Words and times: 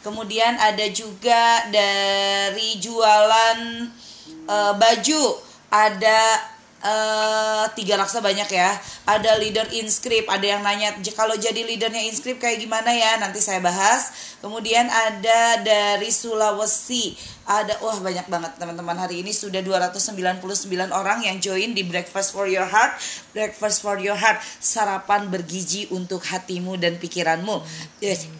Kemudian 0.00 0.56
ada 0.56 0.86
juga 0.88 1.68
dari 1.68 2.80
jualan 2.80 3.58
uh, 4.48 4.72
baju 4.80 5.22
ada 5.68 6.20
uh, 6.80 7.64
tiga 7.76 8.00
raksa 8.00 8.24
banyak 8.24 8.48
ya. 8.48 8.70
Ada 9.04 9.36
leader 9.36 9.68
inscript, 9.76 10.28
ada 10.32 10.46
yang 10.56 10.62
nanya 10.64 10.96
kalau 11.12 11.36
jadi 11.36 11.62
leadernya 11.64 12.08
inscript 12.08 12.40
kayak 12.40 12.60
gimana 12.64 12.90
ya? 12.92 13.20
Nanti 13.20 13.44
saya 13.44 13.60
bahas. 13.60 14.34
Kemudian 14.40 14.88
ada 14.88 15.60
dari 15.60 16.08
Sulawesi. 16.08 17.12
Ada 17.44 17.82
wah 17.82 17.98
banyak 17.98 18.30
banget 18.30 18.52
teman-teman 18.56 18.96
hari 18.96 19.20
ini 19.20 19.34
sudah 19.34 19.60
299 19.60 20.40
orang 20.94 21.26
yang 21.26 21.36
join 21.42 21.74
di 21.74 21.82
Breakfast 21.84 22.32
for 22.32 22.46
Your 22.48 22.66
Heart. 22.66 22.96
Breakfast 23.36 23.82
for 23.84 23.98
Your 24.00 24.16
Heart, 24.16 24.40
sarapan 24.62 25.28
bergizi 25.28 25.90
untuk 25.90 26.24
hatimu 26.24 26.78
dan 26.78 26.96
pikiranmu. 26.96 27.60
Yes. 27.98 28.39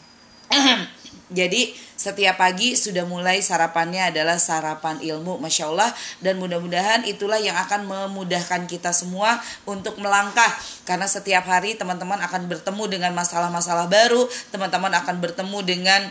Jadi 1.30 1.71
setiap 1.95 2.43
pagi 2.43 2.74
sudah 2.74 3.06
mulai 3.06 3.38
sarapannya 3.38 4.11
adalah 4.11 4.34
sarapan 4.34 4.98
ilmu 4.98 5.38
Masya 5.38 5.65
Allah 5.70 5.91
Dan 6.19 6.43
mudah-mudahan 6.43 7.07
itulah 7.07 7.38
yang 7.38 7.55
akan 7.55 7.87
memudahkan 7.87 8.66
kita 8.66 8.91
semua 8.91 9.38
untuk 9.62 9.95
melangkah 10.02 10.51
Karena 10.83 11.07
setiap 11.07 11.47
hari 11.47 11.79
teman-teman 11.79 12.19
akan 12.19 12.51
bertemu 12.51 12.84
dengan 12.91 13.12
masalah-masalah 13.15 13.87
baru 13.87 14.27
Teman-teman 14.51 14.91
akan 14.91 15.16
bertemu 15.23 15.59
dengan 15.62 16.02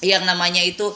yang 0.00 0.24
namanya 0.24 0.64
itu 0.64 0.88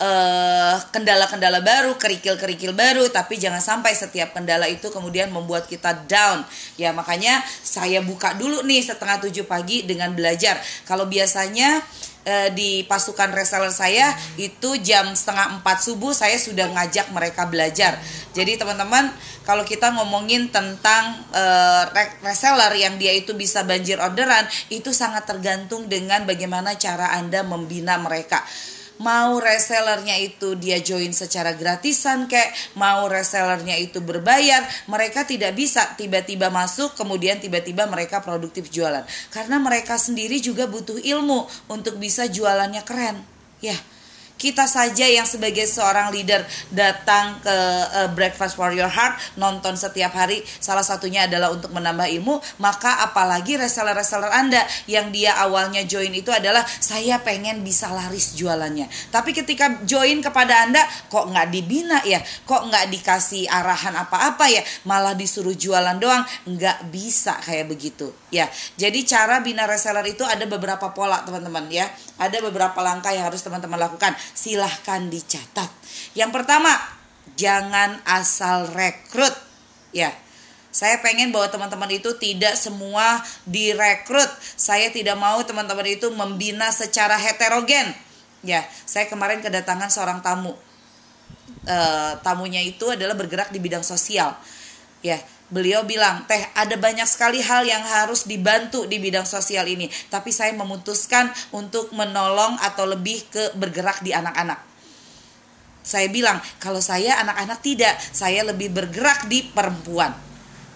eh, 0.00 0.76
kendala-kendala 0.92 1.64
baru, 1.64 1.96
kerikil-kerikil 1.96 2.76
baru, 2.76 3.08
tapi 3.08 3.40
jangan 3.40 3.60
sampai 3.60 3.96
setiap 3.96 4.36
kendala 4.36 4.68
itu 4.68 4.92
kemudian 4.92 5.32
membuat 5.32 5.64
kita 5.64 6.04
down. 6.04 6.44
Ya 6.76 6.92
makanya 6.92 7.40
saya 7.64 8.04
buka 8.04 8.36
dulu 8.36 8.60
nih 8.68 8.84
setengah 8.84 9.20
tujuh 9.24 9.48
pagi 9.48 9.88
dengan 9.88 10.12
belajar. 10.12 10.60
Kalau 10.84 11.08
biasanya 11.08 11.80
e, 12.24 12.52
di 12.52 12.70
pasukan 12.84 13.32
reseller 13.32 13.72
saya 13.72 14.12
itu 14.36 14.76
jam 14.80 15.12
setengah 15.12 15.60
empat 15.60 15.84
subuh 15.84 16.12
saya 16.12 16.36
sudah 16.36 16.68
ngajak 16.72 17.12
mereka 17.12 17.46
belajar. 17.48 17.96
Jadi 18.36 18.60
teman-teman 18.60 19.10
kalau 19.44 19.66
kita 19.66 19.92
ngomongin 19.96 20.48
tentang 20.52 21.20
e, 21.32 21.44
reseller 22.24 22.72
yang 22.76 22.96
dia 22.96 23.16
itu 23.16 23.32
bisa 23.36 23.64
banjir 23.64 23.98
orderan 23.98 24.46
itu 24.72 24.92
sangat 24.92 25.26
tergantung 25.28 25.88
dengan 25.88 26.24
bagaimana 26.28 26.76
cara 26.76 27.16
anda 27.16 27.44
membina 27.44 27.96
mereka 28.00 28.42
mau 29.00 29.40
resellernya 29.40 30.20
itu 30.20 30.54
dia 30.60 30.78
join 30.78 31.10
secara 31.16 31.56
gratisan 31.56 32.28
kayak 32.28 32.52
mau 32.76 33.08
resellernya 33.08 33.80
itu 33.80 34.04
berbayar 34.04 34.62
mereka 34.86 35.24
tidak 35.24 35.56
bisa 35.56 35.96
tiba-tiba 35.96 36.52
masuk 36.52 36.94
kemudian 36.94 37.40
tiba-tiba 37.40 37.88
mereka 37.88 38.20
produktif 38.20 38.68
jualan. 38.68 39.02
Karena 39.32 39.56
mereka 39.56 39.96
sendiri 39.96 40.38
juga 40.38 40.68
butuh 40.68 41.00
ilmu 41.00 41.48
untuk 41.72 41.96
bisa 41.96 42.28
jualannya 42.28 42.84
keren. 42.84 43.24
Ya 43.60 43.76
kita 44.40 44.64
saja 44.64 45.04
yang 45.04 45.28
sebagai 45.28 45.68
seorang 45.68 46.08
leader 46.08 46.40
datang 46.72 47.36
ke 47.44 47.56
uh, 47.92 48.08
Breakfast 48.16 48.56
for 48.56 48.72
Your 48.72 48.88
Heart 48.88 49.36
nonton 49.36 49.76
setiap 49.76 50.16
hari 50.16 50.40
salah 50.56 50.80
satunya 50.80 51.28
adalah 51.28 51.52
untuk 51.52 51.68
menambah 51.76 52.08
ilmu 52.08 52.40
maka 52.56 53.04
apalagi 53.04 53.60
reseller-reseller 53.60 54.32
Anda 54.32 54.64
yang 54.88 55.12
dia 55.12 55.36
awalnya 55.36 55.84
join 55.84 56.16
itu 56.16 56.32
adalah 56.32 56.64
saya 56.64 57.20
pengen 57.20 57.60
bisa 57.60 57.92
laris 57.92 58.32
jualannya. 58.38 58.88
Tapi 59.12 59.36
ketika 59.36 59.84
join 59.84 60.24
kepada 60.24 60.64
Anda 60.64 60.80
kok 61.12 61.28
nggak 61.28 61.48
dibina 61.52 62.00
ya? 62.08 62.24
Kok 62.48 62.72
nggak 62.72 62.88
dikasih 62.88 63.44
arahan 63.50 63.98
apa-apa 64.00 64.48
ya? 64.48 64.64
Malah 64.88 65.12
disuruh 65.12 65.52
jualan 65.52 66.00
doang? 66.00 66.24
Nggak 66.48 66.88
bisa 66.88 67.36
kayak 67.44 67.68
begitu 67.68 68.08
ya. 68.32 68.48
Jadi 68.78 69.04
cara 69.04 69.42
bina 69.44 69.66
reseller 69.66 70.06
itu 70.08 70.22
ada 70.24 70.46
beberapa 70.46 70.94
pola 70.96 71.20
teman-teman 71.26 71.68
ya. 71.68 71.90
Ada 72.16 72.40
beberapa 72.40 72.78
langkah 72.80 73.12
yang 73.12 73.28
harus 73.28 73.42
teman-teman 73.44 73.76
lakukan 73.76 74.14
silahkan 74.32 75.10
dicatat. 75.10 75.70
Yang 76.14 76.30
pertama, 76.30 76.72
jangan 77.34 78.02
asal 78.06 78.70
rekrut. 78.70 79.32
Ya, 79.90 80.14
saya 80.70 81.02
pengen 81.02 81.34
bahwa 81.34 81.50
teman-teman 81.50 81.90
itu 81.90 82.14
tidak 82.22 82.54
semua 82.54 83.18
direkrut. 83.42 84.30
Saya 84.54 84.94
tidak 84.94 85.18
mau 85.18 85.42
teman-teman 85.42 85.86
itu 85.90 86.06
membina 86.14 86.70
secara 86.70 87.18
heterogen. 87.18 87.90
Ya, 88.46 88.62
saya 88.86 89.10
kemarin 89.10 89.42
kedatangan 89.42 89.90
seorang 89.90 90.22
tamu. 90.22 90.54
E, 91.66 91.78
tamunya 92.22 92.62
itu 92.62 92.86
adalah 92.86 93.18
bergerak 93.18 93.50
di 93.50 93.58
bidang 93.58 93.82
sosial. 93.82 94.38
Ya, 95.02 95.18
beliau 95.50 95.82
bilang, 95.84 96.24
"Teh, 96.30 96.40
ada 96.54 96.78
banyak 96.78 97.04
sekali 97.04 97.42
hal 97.42 97.66
yang 97.66 97.82
harus 97.82 98.24
dibantu 98.24 98.86
di 98.86 99.02
bidang 99.02 99.26
sosial 99.26 99.66
ini, 99.66 99.90
tapi 100.08 100.30
saya 100.30 100.54
memutuskan 100.54 101.28
untuk 101.50 101.90
menolong 101.90 102.56
atau 102.62 102.86
lebih 102.86 103.26
ke 103.28 103.54
bergerak 103.58 104.00
di 104.00 104.14
anak-anak." 104.14 104.62
Saya 105.82 106.06
bilang, 106.08 106.38
"Kalau 106.62 106.78
saya 106.78 107.18
anak-anak 107.20 107.58
tidak, 107.60 107.94
saya 108.14 108.46
lebih 108.46 108.70
bergerak 108.70 109.26
di 109.26 109.44
perempuan." 109.50 110.14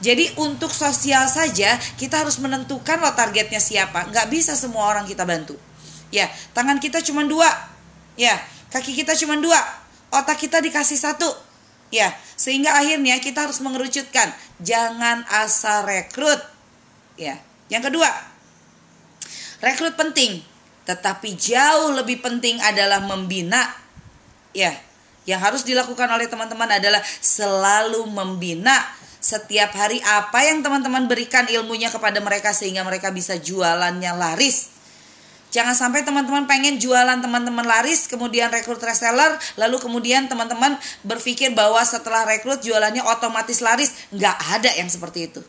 Jadi 0.02 0.36
untuk 0.36 0.68
sosial 0.74 1.24
saja 1.30 1.80
kita 1.96 2.20
harus 2.20 2.36
menentukan 2.36 3.00
lo 3.00 3.14
targetnya 3.16 3.62
siapa. 3.62 4.10
Nggak 4.10 4.26
bisa 4.28 4.52
semua 4.52 4.90
orang 4.90 5.08
kita 5.08 5.24
bantu. 5.24 5.56
Ya, 6.12 6.28
tangan 6.52 6.76
kita 6.76 7.00
cuma 7.00 7.24
dua. 7.24 7.48
Ya, 8.18 8.36
kaki 8.68 8.92
kita 8.92 9.16
cuma 9.16 9.40
dua. 9.40 9.56
Otak 10.12 10.44
kita 10.44 10.60
dikasih 10.60 10.98
satu 11.00 11.53
Ya, 11.92 12.12
sehingga 12.34 12.74
akhirnya 12.74 13.20
kita 13.22 13.46
harus 13.46 13.62
mengerucutkan, 13.62 14.32
jangan 14.60 15.22
asal 15.30 15.86
rekrut. 15.86 16.40
Ya. 17.14 17.38
Yang 17.70 17.92
kedua, 17.92 18.10
rekrut 19.62 19.94
penting, 19.94 20.42
tetapi 20.84 21.38
jauh 21.38 21.94
lebih 21.94 22.20
penting 22.20 22.60
adalah 22.60 23.00
membina. 23.04 23.62
Ya, 24.54 24.74
yang 25.24 25.40
harus 25.40 25.64
dilakukan 25.64 26.10
oleh 26.10 26.28
teman-teman 26.28 26.68
adalah 26.68 27.00
selalu 27.22 28.04
membina 28.10 28.74
setiap 29.24 29.72
hari 29.72 30.04
apa 30.04 30.44
yang 30.44 30.60
teman-teman 30.60 31.08
berikan 31.08 31.48
ilmunya 31.48 31.88
kepada 31.88 32.20
mereka 32.20 32.52
sehingga 32.52 32.84
mereka 32.84 33.08
bisa 33.08 33.40
jualannya 33.40 34.12
laris 34.20 34.73
Jangan 35.54 35.78
sampai 35.78 36.02
teman-teman 36.02 36.50
pengen 36.50 36.82
jualan 36.82 37.22
teman-teman 37.22 37.62
laris, 37.62 38.10
kemudian 38.10 38.50
rekrut 38.50 38.82
reseller, 38.82 39.38
lalu 39.54 39.78
kemudian 39.78 40.26
teman-teman 40.26 40.74
berpikir 41.06 41.54
bahwa 41.54 41.78
setelah 41.86 42.26
rekrut 42.26 42.58
jualannya 42.58 43.06
otomatis 43.06 43.62
laris. 43.62 43.94
Nggak 44.10 44.34
ada 44.34 44.70
yang 44.74 44.90
seperti 44.90 45.30
itu. 45.30 45.46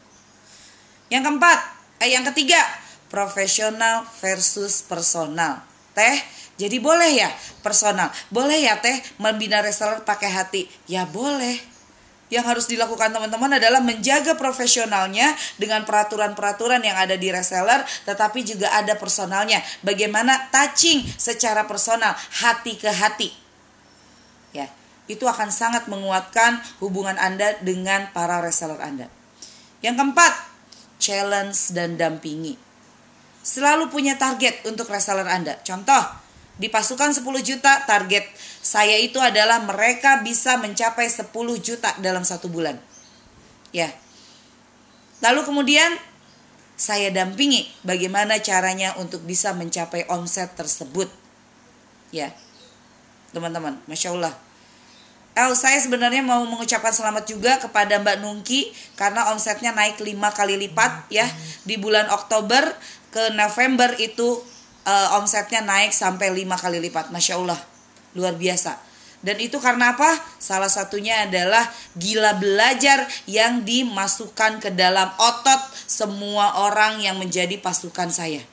Yang 1.10 1.26
keempat, 1.26 1.60
eh 2.06 2.14
yang 2.14 2.22
ketiga, 2.22 2.62
profesional 3.10 4.06
versus 4.22 4.86
personal. 4.86 5.66
Teh, 5.98 6.22
jadi 6.62 6.78
boleh 6.78 7.10
ya 7.10 7.34
personal? 7.66 8.14
Boleh 8.30 8.62
ya 8.62 8.78
teh 8.78 9.02
membina 9.18 9.66
reseller 9.66 10.06
pakai 10.06 10.30
hati? 10.30 10.70
Ya 10.86 11.10
boleh 11.10 11.75
yang 12.34 12.42
harus 12.42 12.66
dilakukan 12.66 13.14
teman-teman 13.14 13.62
adalah 13.62 13.82
menjaga 13.86 14.34
profesionalnya 14.34 15.38
dengan 15.62 15.86
peraturan-peraturan 15.86 16.82
yang 16.82 16.98
ada 16.98 17.14
di 17.14 17.30
reseller 17.30 17.86
tetapi 18.08 18.42
juga 18.42 18.74
ada 18.74 18.98
personalnya. 18.98 19.62
Bagaimana 19.86 20.50
touching 20.50 21.06
secara 21.16 21.70
personal 21.70 22.18
hati 22.42 22.74
ke 22.82 22.90
hati. 22.90 23.30
Ya 24.56 24.70
itu 25.06 25.26
akan 25.30 25.54
sangat 25.54 25.86
menguatkan 25.86 26.62
hubungan 26.82 27.18
Anda 27.22 27.62
dengan 27.62 28.10
para 28.10 28.42
reseller 28.42 28.82
Anda. 28.82 29.08
Yang 29.86 30.02
keempat 30.02 30.34
challenge 30.98 31.78
dan 31.78 31.94
dampingi. 32.00 32.58
Selalu 33.46 33.94
punya 33.94 34.18
target 34.18 34.66
untuk 34.66 34.90
reseller 34.90 35.30
Anda. 35.30 35.62
Contoh 35.62 36.25
di 36.56 36.72
pasukan 36.72 37.12
10 37.12 37.24
juta 37.44 37.84
target 37.84 38.24
saya 38.64 38.96
itu 38.98 39.20
adalah 39.20 39.60
mereka 39.62 40.24
bisa 40.24 40.56
mencapai 40.56 41.12
10 41.12 41.30
juta 41.60 41.92
dalam 42.00 42.24
satu 42.24 42.48
bulan. 42.48 42.80
Ya. 43.76 43.92
Lalu 45.20 45.44
kemudian 45.44 45.92
saya 46.76 47.12
dampingi 47.12 47.68
bagaimana 47.84 48.40
caranya 48.40 48.96
untuk 49.00 49.24
bisa 49.28 49.52
mencapai 49.52 50.08
omset 50.08 50.56
tersebut. 50.56 51.12
Ya. 52.16 52.32
Teman-teman, 53.36 53.76
Masya 53.92 54.16
Allah. 54.16 54.34
El, 55.36 55.52
saya 55.60 55.76
sebenarnya 55.84 56.24
mau 56.24 56.40
mengucapkan 56.48 56.96
selamat 56.96 57.28
juga 57.28 57.60
kepada 57.60 58.00
Mbak 58.00 58.24
Nungki 58.24 58.72
karena 58.96 59.36
omsetnya 59.36 59.76
naik 59.76 60.00
5 60.00 60.16
kali 60.32 60.56
lipat 60.56 61.12
ya. 61.12 61.28
Di 61.68 61.76
bulan 61.76 62.08
Oktober 62.08 62.64
ke 63.12 63.36
November 63.36 63.92
itu 64.00 64.40
uh, 64.86 65.18
omsetnya 65.20 65.66
naik 65.66 65.92
sampai 65.92 66.32
lima 66.32 66.56
kali 66.56 66.80
lipat 66.80 67.10
masya 67.12 67.36
allah 67.42 67.60
luar 68.16 68.38
biasa 68.40 68.86
dan 69.26 69.42
itu 69.42 69.58
karena 69.58 69.98
apa? 69.98 70.22
Salah 70.38 70.70
satunya 70.70 71.26
adalah 71.26 71.66
gila 71.98 72.38
belajar 72.38 73.10
yang 73.26 73.66
dimasukkan 73.66 74.62
ke 74.62 74.70
dalam 74.70 75.10
otot 75.18 75.62
semua 75.90 76.62
orang 76.62 77.02
yang 77.02 77.18
menjadi 77.18 77.58
pasukan 77.58 78.14
saya. 78.14 78.46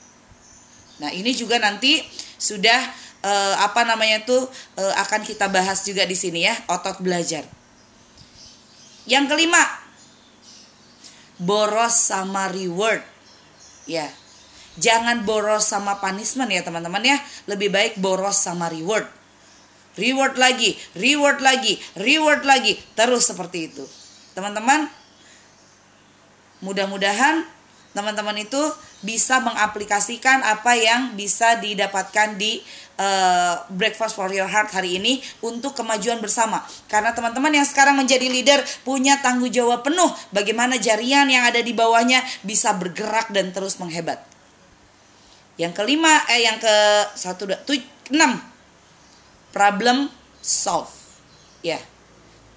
Nah, 0.96 1.12
ini 1.12 1.36
juga 1.36 1.60
nanti 1.60 2.00
sudah 2.40 2.80
uh, 3.20 3.54
apa 3.60 3.84
namanya 3.84 4.24
tuh 4.24 4.48
uh, 4.80 4.94
akan 5.04 5.20
kita 5.28 5.52
bahas 5.52 5.84
juga 5.84 6.08
di 6.08 6.16
sini 6.16 6.48
ya, 6.48 6.56
otot 6.72 7.04
belajar. 7.04 7.44
Yang 9.04 9.28
kelima, 9.28 9.60
boros 11.36 12.00
sama 12.00 12.48
reward. 12.48 13.04
Ya, 13.84 14.08
Jangan 14.80 15.28
boros 15.28 15.68
sama 15.68 16.00
punishment 16.00 16.48
ya 16.48 16.64
teman-teman 16.64 17.04
ya. 17.04 17.18
Lebih 17.48 17.68
baik 17.68 17.92
boros 18.00 18.40
sama 18.40 18.72
reward. 18.72 19.04
Reward 19.92 20.40
lagi, 20.40 20.72
reward 20.96 21.44
lagi, 21.44 21.76
reward 22.00 22.48
lagi. 22.48 22.80
Terus 22.96 23.28
seperti 23.28 23.68
itu. 23.68 23.84
Teman-teman, 24.32 24.88
mudah-mudahan 26.64 27.44
teman-teman 27.92 28.40
itu 28.40 28.60
bisa 29.04 29.42
mengaplikasikan 29.44 30.40
apa 30.40 30.72
yang 30.72 31.12
bisa 31.12 31.60
didapatkan 31.60 32.40
di 32.40 32.64
uh, 32.96 33.60
Breakfast 33.68 34.16
for 34.16 34.32
Your 34.32 34.48
Heart 34.48 34.72
hari 34.72 34.96
ini 34.96 35.20
untuk 35.44 35.76
kemajuan 35.76 36.24
bersama. 36.24 36.64
Karena 36.88 37.12
teman-teman 37.12 37.52
yang 37.52 37.68
sekarang 37.68 38.00
menjadi 38.00 38.24
leader 38.32 38.64
punya 38.88 39.20
tanggung 39.20 39.52
jawab 39.52 39.84
penuh 39.84 40.08
bagaimana 40.32 40.80
jarian 40.80 41.28
yang 41.28 41.44
ada 41.44 41.60
di 41.60 41.76
bawahnya 41.76 42.24
bisa 42.40 42.72
bergerak 42.72 43.28
dan 43.28 43.52
terus 43.52 43.76
menghebat. 43.76 44.24
Yang 45.60 45.72
kelima, 45.76 46.12
eh 46.32 46.48
yang 46.48 46.56
ke 46.56 46.76
satu 47.12 47.48
dua 47.48 47.60
tuj, 47.62 47.80
enam 48.12 48.40
problem 49.52 50.08
solve. 50.40 50.90
Ya, 51.60 51.76
yeah. 51.76 51.82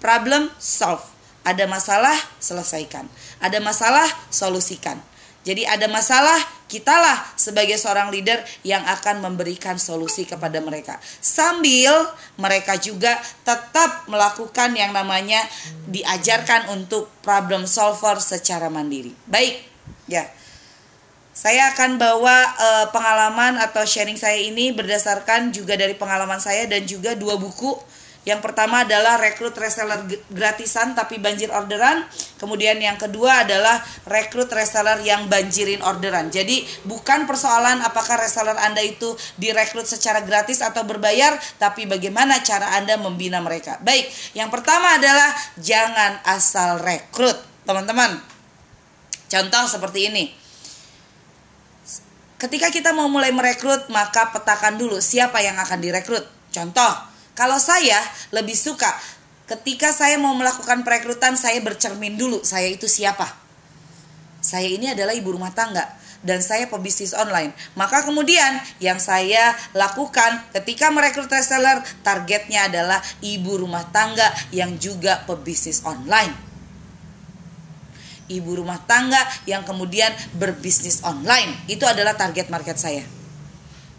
problem 0.00 0.48
solve. 0.56 1.04
Ada 1.46 1.70
masalah 1.70 2.16
selesaikan. 2.42 3.06
Ada 3.38 3.62
masalah 3.62 4.08
solusikan. 4.34 4.98
Jadi 5.46 5.62
ada 5.62 5.86
masalah, 5.86 6.34
kitalah 6.66 7.22
sebagai 7.38 7.78
seorang 7.78 8.10
leader 8.10 8.42
yang 8.66 8.82
akan 8.82 9.22
memberikan 9.22 9.78
solusi 9.78 10.26
kepada 10.26 10.58
mereka. 10.58 10.98
Sambil 11.22 11.94
mereka 12.34 12.74
juga 12.82 13.14
tetap 13.46 14.10
melakukan 14.10 14.74
yang 14.74 14.90
namanya 14.90 15.38
diajarkan 15.86 16.74
untuk 16.74 17.06
problem 17.22 17.62
solver 17.70 18.18
secara 18.18 18.66
mandiri. 18.66 19.14
Baik, 19.30 19.62
ya. 20.10 20.26
Saya 21.36 21.76
akan 21.76 22.00
bawa 22.00 22.36
uh, 22.56 22.86
pengalaman 22.96 23.60
atau 23.60 23.84
sharing 23.84 24.16
saya 24.16 24.40
ini 24.40 24.72
berdasarkan 24.72 25.52
juga 25.52 25.76
dari 25.76 25.92
pengalaman 25.92 26.40
saya 26.40 26.64
dan 26.64 26.88
juga 26.88 27.12
dua 27.12 27.36
buku 27.36 27.76
yang 28.26 28.42
pertama 28.42 28.82
adalah 28.82 29.22
rekrut 29.22 29.54
reseller 29.54 30.02
gratisan 30.34 30.98
tapi 30.98 31.22
banjir 31.22 31.46
orderan. 31.54 32.02
Kemudian 32.42 32.74
yang 32.82 32.98
kedua 32.98 33.46
adalah 33.46 33.78
rekrut 34.02 34.50
reseller 34.50 34.98
yang 35.06 35.30
banjirin 35.30 35.78
orderan. 35.78 36.26
Jadi 36.34 36.66
bukan 36.90 37.30
persoalan 37.30 37.86
apakah 37.86 38.18
reseller 38.18 38.58
Anda 38.58 38.82
itu 38.82 39.14
direkrut 39.38 39.86
secara 39.86 40.26
gratis 40.26 40.58
atau 40.58 40.82
berbayar, 40.82 41.38
tapi 41.62 41.86
bagaimana 41.86 42.42
cara 42.42 42.74
Anda 42.74 42.98
membina 42.98 43.38
mereka. 43.38 43.78
Baik, 43.86 44.10
yang 44.34 44.50
pertama 44.50 44.98
adalah 44.98 45.30
jangan 45.62 46.18
asal 46.26 46.82
rekrut, 46.82 47.38
teman-teman. 47.62 48.18
Contoh 49.30 49.70
seperti 49.70 50.10
ini. 50.10 50.45
Ketika 52.36 52.68
kita 52.68 52.92
mau 52.92 53.08
mulai 53.08 53.32
merekrut, 53.32 53.88
maka 53.88 54.28
petakan 54.28 54.76
dulu 54.76 55.00
siapa 55.00 55.40
yang 55.40 55.56
akan 55.56 55.80
direkrut. 55.80 56.24
Contoh, 56.52 56.92
kalau 57.32 57.56
saya 57.56 57.96
lebih 58.32 58.56
suka 58.56 58.92
ketika 59.46 59.94
saya 59.94 60.18
mau 60.18 60.34
melakukan 60.34 60.82
perekrutan 60.82 61.38
saya 61.38 61.62
bercermin 61.62 62.18
dulu 62.18 62.42
saya 62.42 62.66
itu 62.66 62.90
siapa. 62.90 63.24
Saya 64.42 64.68
ini 64.68 64.92
adalah 64.92 65.14
ibu 65.16 65.32
rumah 65.32 65.54
tangga 65.54 65.86
dan 66.26 66.42
saya 66.42 66.66
pebisnis 66.66 67.14
online. 67.14 67.54
Maka 67.78 68.02
kemudian 68.02 68.58
yang 68.82 68.98
saya 68.98 69.54
lakukan 69.72 70.44
ketika 70.60 70.90
merekrut 70.90 71.30
reseller 71.30 71.80
targetnya 72.02 72.68
adalah 72.68 73.00
ibu 73.22 73.64
rumah 73.64 73.86
tangga 73.94 74.28
yang 74.50 74.76
juga 74.76 75.22
pebisnis 75.24 75.82
online. 75.86 76.55
Ibu 78.26 78.58
rumah 78.62 78.82
tangga 78.84 79.22
yang 79.46 79.62
kemudian 79.62 80.10
berbisnis 80.34 81.02
online 81.06 81.54
itu 81.70 81.86
adalah 81.86 82.18
target 82.18 82.50
market 82.50 82.74
saya. 82.74 83.06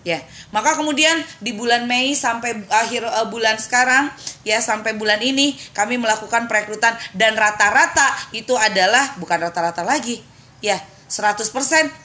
Ya, 0.08 0.24
maka 0.56 0.80
kemudian 0.80 1.20
di 1.44 1.52
bulan 1.52 1.84
Mei 1.84 2.16
sampai 2.16 2.64
akhir 2.72 3.04
uh, 3.04 3.28
bulan 3.28 3.60
sekarang 3.60 4.08
ya 4.48 4.64
sampai 4.64 4.96
bulan 4.96 5.20
ini 5.20 5.52
kami 5.76 6.00
melakukan 6.00 6.48
perekrutan 6.48 6.96
dan 7.12 7.36
rata-rata 7.36 8.16
itu 8.32 8.56
adalah 8.56 9.20
bukan 9.20 9.52
rata-rata 9.52 9.84
lagi. 9.84 10.24
Ya, 10.64 10.80
100% 11.12 11.52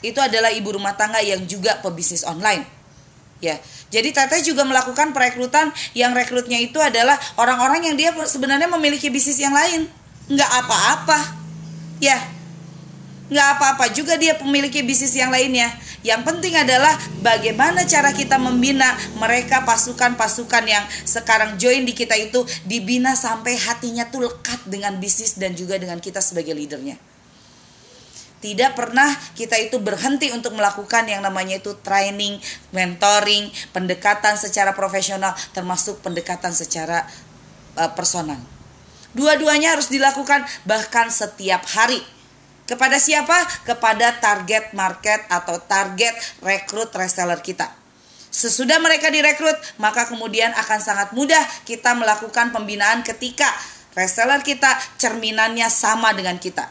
itu 0.03 0.19
adalah 0.19 0.51
ibu 0.51 0.75
rumah 0.75 0.99
tangga 0.99 1.23
yang 1.23 1.47
juga 1.47 1.79
pebisnis 1.79 2.27
online. 2.27 2.67
Ya. 3.43 3.59
Jadi 3.91 4.15
Teteh 4.15 4.41
juga 4.41 4.63
melakukan 4.63 5.11
perekrutan 5.11 5.69
yang 5.93 6.15
rekrutnya 6.15 6.57
itu 6.57 6.79
adalah 6.79 7.19
orang-orang 7.35 7.91
yang 7.91 7.95
dia 7.99 8.09
sebenarnya 8.25 8.71
memiliki 8.71 9.11
bisnis 9.11 9.37
yang 9.37 9.53
lain. 9.53 9.85
Nggak 10.31 10.51
apa-apa. 10.63 11.42
Ya, 12.01 12.17
nggak 13.33 13.47
apa-apa 13.57 13.85
juga 13.95 14.19
dia 14.19 14.37
memiliki 14.45 14.85
bisnis 14.85 15.17
yang 15.17 15.33
lainnya. 15.33 15.71
Yang 16.03 16.21
penting 16.27 16.53
adalah 16.59 16.91
bagaimana 17.23 17.87
cara 17.87 18.11
kita 18.11 18.35
membina 18.35 18.91
mereka 19.15 19.63
pasukan-pasukan 19.63 20.63
yang 20.67 20.83
sekarang 21.07 21.55
join 21.55 21.87
di 21.87 21.95
kita 21.95 22.13
itu 22.19 22.43
dibina 22.67 23.15
sampai 23.15 23.55
hatinya 23.55 24.11
tuh 24.11 24.27
lekat 24.27 24.67
dengan 24.67 24.99
bisnis 24.99 25.39
dan 25.39 25.55
juga 25.55 25.79
dengan 25.79 26.03
kita 26.03 26.19
sebagai 26.19 26.51
leadernya. 26.51 26.99
Tidak 28.43 28.75
pernah 28.75 29.07
kita 29.39 29.55
itu 29.55 29.79
berhenti 29.79 30.27
untuk 30.35 30.59
melakukan 30.59 31.07
yang 31.07 31.23
namanya 31.23 31.63
itu 31.63 31.79
training, 31.79 32.43
mentoring, 32.75 33.47
pendekatan 33.71 34.35
secara 34.35 34.75
profesional 34.75 35.31
termasuk 35.55 36.03
pendekatan 36.03 36.51
secara 36.51 37.07
uh, 37.79 37.87
personal. 37.95 38.52
Dua-duanya 39.13 39.77
harus 39.77 39.93
dilakukan 39.93 40.45
bahkan 40.65 41.13
setiap 41.13 41.61
hari 41.69 42.01
kepada 42.65 42.97
siapa? 42.97 43.37
Kepada 43.67 44.17
target 44.17 44.73
market 44.73 45.21
atau 45.29 45.61
target 45.61 46.17
rekrut 46.41 46.89
reseller 46.97 47.37
kita. 47.39 47.69
Sesudah 48.33 48.81
mereka 48.81 49.13
direkrut, 49.13 49.53
maka 49.77 50.09
kemudian 50.09 50.49
akan 50.57 50.79
sangat 50.81 51.13
mudah 51.13 51.45
kita 51.69 51.93
melakukan 51.93 52.49
pembinaan 52.49 53.05
ketika 53.05 53.45
reseller 53.93 54.41
kita 54.41 54.73
cerminannya 54.97 55.69
sama 55.69 56.17
dengan 56.17 56.41
kita. 56.41 56.65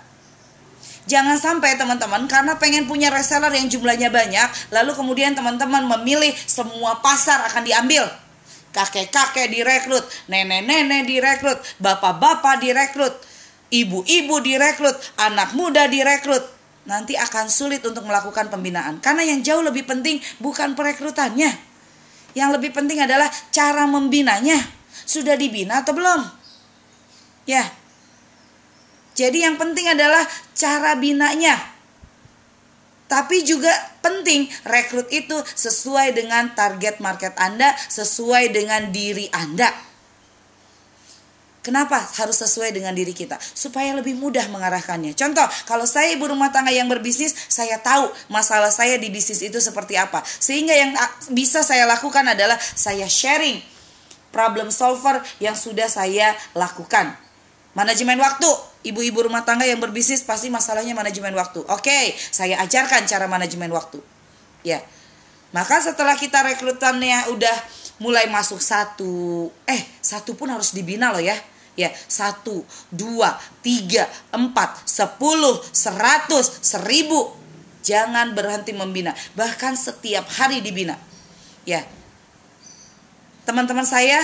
Jangan 1.06 1.38
sampai 1.38 1.78
teman-teman 1.78 2.26
karena 2.26 2.58
pengen 2.58 2.90
punya 2.90 3.10
reseller 3.14 3.54
yang 3.54 3.70
jumlahnya 3.70 4.10
banyak, 4.10 4.74
lalu 4.74 4.90
kemudian 4.94 5.38
teman-teman 5.38 5.86
memilih 5.98 6.34
semua 6.46 6.98
pasar 6.98 7.46
akan 7.46 7.62
diambil. 7.62 8.10
Kakek-kakek 8.72 9.52
direkrut, 9.52 10.04
nenek-nenek 10.32 11.04
direkrut, 11.04 11.60
bapak-bapak 11.76 12.60
direkrut 12.64 13.12
ibu-ibu 13.72 14.36
direkrut, 14.44 14.94
anak 15.16 15.56
muda 15.56 15.88
direkrut, 15.88 16.44
nanti 16.84 17.16
akan 17.16 17.48
sulit 17.48 17.80
untuk 17.88 18.04
melakukan 18.04 18.52
pembinaan. 18.52 19.00
Karena 19.00 19.24
yang 19.24 19.40
jauh 19.40 19.64
lebih 19.64 19.88
penting 19.88 20.20
bukan 20.38 20.76
perekrutannya. 20.76 21.50
Yang 22.36 22.50
lebih 22.60 22.70
penting 22.76 23.00
adalah 23.00 23.32
cara 23.48 23.88
membinanya. 23.88 24.60
Sudah 25.08 25.34
dibina 25.40 25.80
atau 25.80 25.96
belum? 25.96 26.20
Ya. 27.48 27.64
Jadi 29.16 29.44
yang 29.44 29.56
penting 29.56 29.88
adalah 29.88 30.24
cara 30.52 30.96
binanya. 30.96 31.71
Tapi 33.12 33.44
juga 33.44 33.68
penting 34.00 34.48
rekrut 34.64 35.12
itu 35.12 35.36
sesuai 35.44 36.16
dengan 36.16 36.56
target 36.56 36.96
market 37.04 37.36
Anda, 37.36 37.76
sesuai 37.92 38.56
dengan 38.56 38.88
diri 38.88 39.28
Anda. 39.28 39.68
Kenapa 41.60 42.00
harus 42.18 42.40
sesuai 42.40 42.72
dengan 42.72 42.96
diri 42.96 43.12
kita? 43.12 43.36
Supaya 43.38 43.92
lebih 43.94 44.16
mudah 44.16 44.48
mengarahkannya. 44.48 45.12
Contoh, 45.12 45.44
kalau 45.68 45.84
saya 45.84 46.10
ibu 46.16 46.24
rumah 46.24 46.50
tangga 46.50 46.72
yang 46.72 46.88
berbisnis, 46.88 47.36
saya 47.52 47.78
tahu 47.78 48.08
masalah 48.32 48.72
saya 48.72 48.96
di 48.96 49.12
bisnis 49.12 49.44
itu 49.44 49.60
seperti 49.60 49.94
apa. 49.94 50.24
Sehingga 50.24 50.72
yang 50.72 50.96
bisa 51.30 51.60
saya 51.60 51.84
lakukan 51.84 52.24
adalah 52.26 52.56
saya 52.58 53.06
sharing 53.06 53.60
problem 54.32 54.72
solver 54.72 55.20
yang 55.38 55.54
sudah 55.54 55.86
saya 55.86 56.32
lakukan. 56.56 57.14
Manajemen 57.76 58.18
waktu. 58.18 58.71
Ibu-ibu 58.82 59.30
rumah 59.30 59.46
tangga 59.46 59.62
yang 59.62 59.78
berbisnis 59.78 60.26
pasti 60.26 60.50
masalahnya 60.50 60.94
manajemen 60.94 61.32
waktu. 61.38 61.62
Oke, 61.70 62.14
saya 62.34 62.58
ajarkan 62.66 63.06
cara 63.06 63.30
manajemen 63.30 63.70
waktu. 63.70 64.02
Ya. 64.66 64.82
Maka 65.54 65.78
setelah 65.78 66.18
kita 66.18 66.42
rekrutannya 66.42 67.30
udah 67.30 67.56
mulai 68.02 68.26
masuk 68.26 68.58
satu, 68.58 69.46
eh 69.68 69.82
satu 70.02 70.34
pun 70.34 70.50
harus 70.50 70.74
dibina 70.74 71.14
loh 71.14 71.22
ya 71.22 71.36
ya 71.72 71.88
satu 71.88 72.60
dua 72.92 73.32
tiga 73.64 74.04
empat 74.28 74.84
sepuluh 74.84 75.56
seratus 75.72 76.60
seribu 76.60 77.32
jangan 77.80 78.36
berhenti 78.36 78.76
membina 78.76 79.16
bahkan 79.32 79.72
setiap 79.72 80.28
hari 80.36 80.60
dibina 80.60 81.00
ya 81.64 81.80
teman-teman 83.48 83.88
saya 83.88 84.20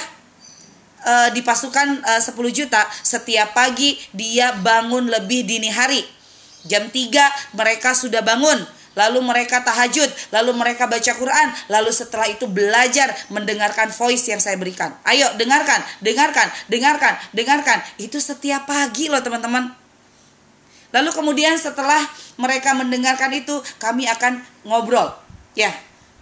uh, 1.05 1.29
di 1.35 1.45
pasukan 1.45 2.03
uh, 2.03 2.21
10 2.23 2.35
juta 2.51 2.83
setiap 3.03 3.55
pagi 3.55 3.99
dia 4.15 4.55
bangun 4.59 5.07
lebih 5.07 5.45
dini 5.47 5.71
hari 5.71 6.03
jam 6.67 6.91
3 6.91 7.59
mereka 7.59 7.95
sudah 7.95 8.23
bangun 8.25 8.79
lalu 8.99 9.23
mereka 9.23 9.63
tahajud, 9.63 10.11
lalu 10.35 10.51
mereka 10.59 10.91
baca 10.91 11.13
Quran, 11.15 11.49
lalu 11.71 11.95
setelah 11.95 12.27
itu 12.27 12.51
belajar 12.51 13.15
mendengarkan 13.31 13.95
voice 13.95 14.27
yang 14.27 14.43
saya 14.43 14.59
berikan. 14.59 14.91
Ayo 15.07 15.31
dengarkan, 15.39 15.79
dengarkan, 16.03 16.51
dengarkan, 16.67 17.15
dengarkan. 17.31 17.79
Itu 18.03 18.19
setiap 18.19 18.67
pagi 18.67 19.07
loh 19.07 19.23
teman-teman. 19.23 19.71
Lalu 20.91 21.11
kemudian 21.15 21.55
setelah 21.55 22.01
mereka 22.41 22.75
mendengarkan 22.75 23.31
itu, 23.39 23.55
kami 23.79 24.11
akan 24.11 24.43
ngobrol, 24.67 25.15
ya, 25.55 25.71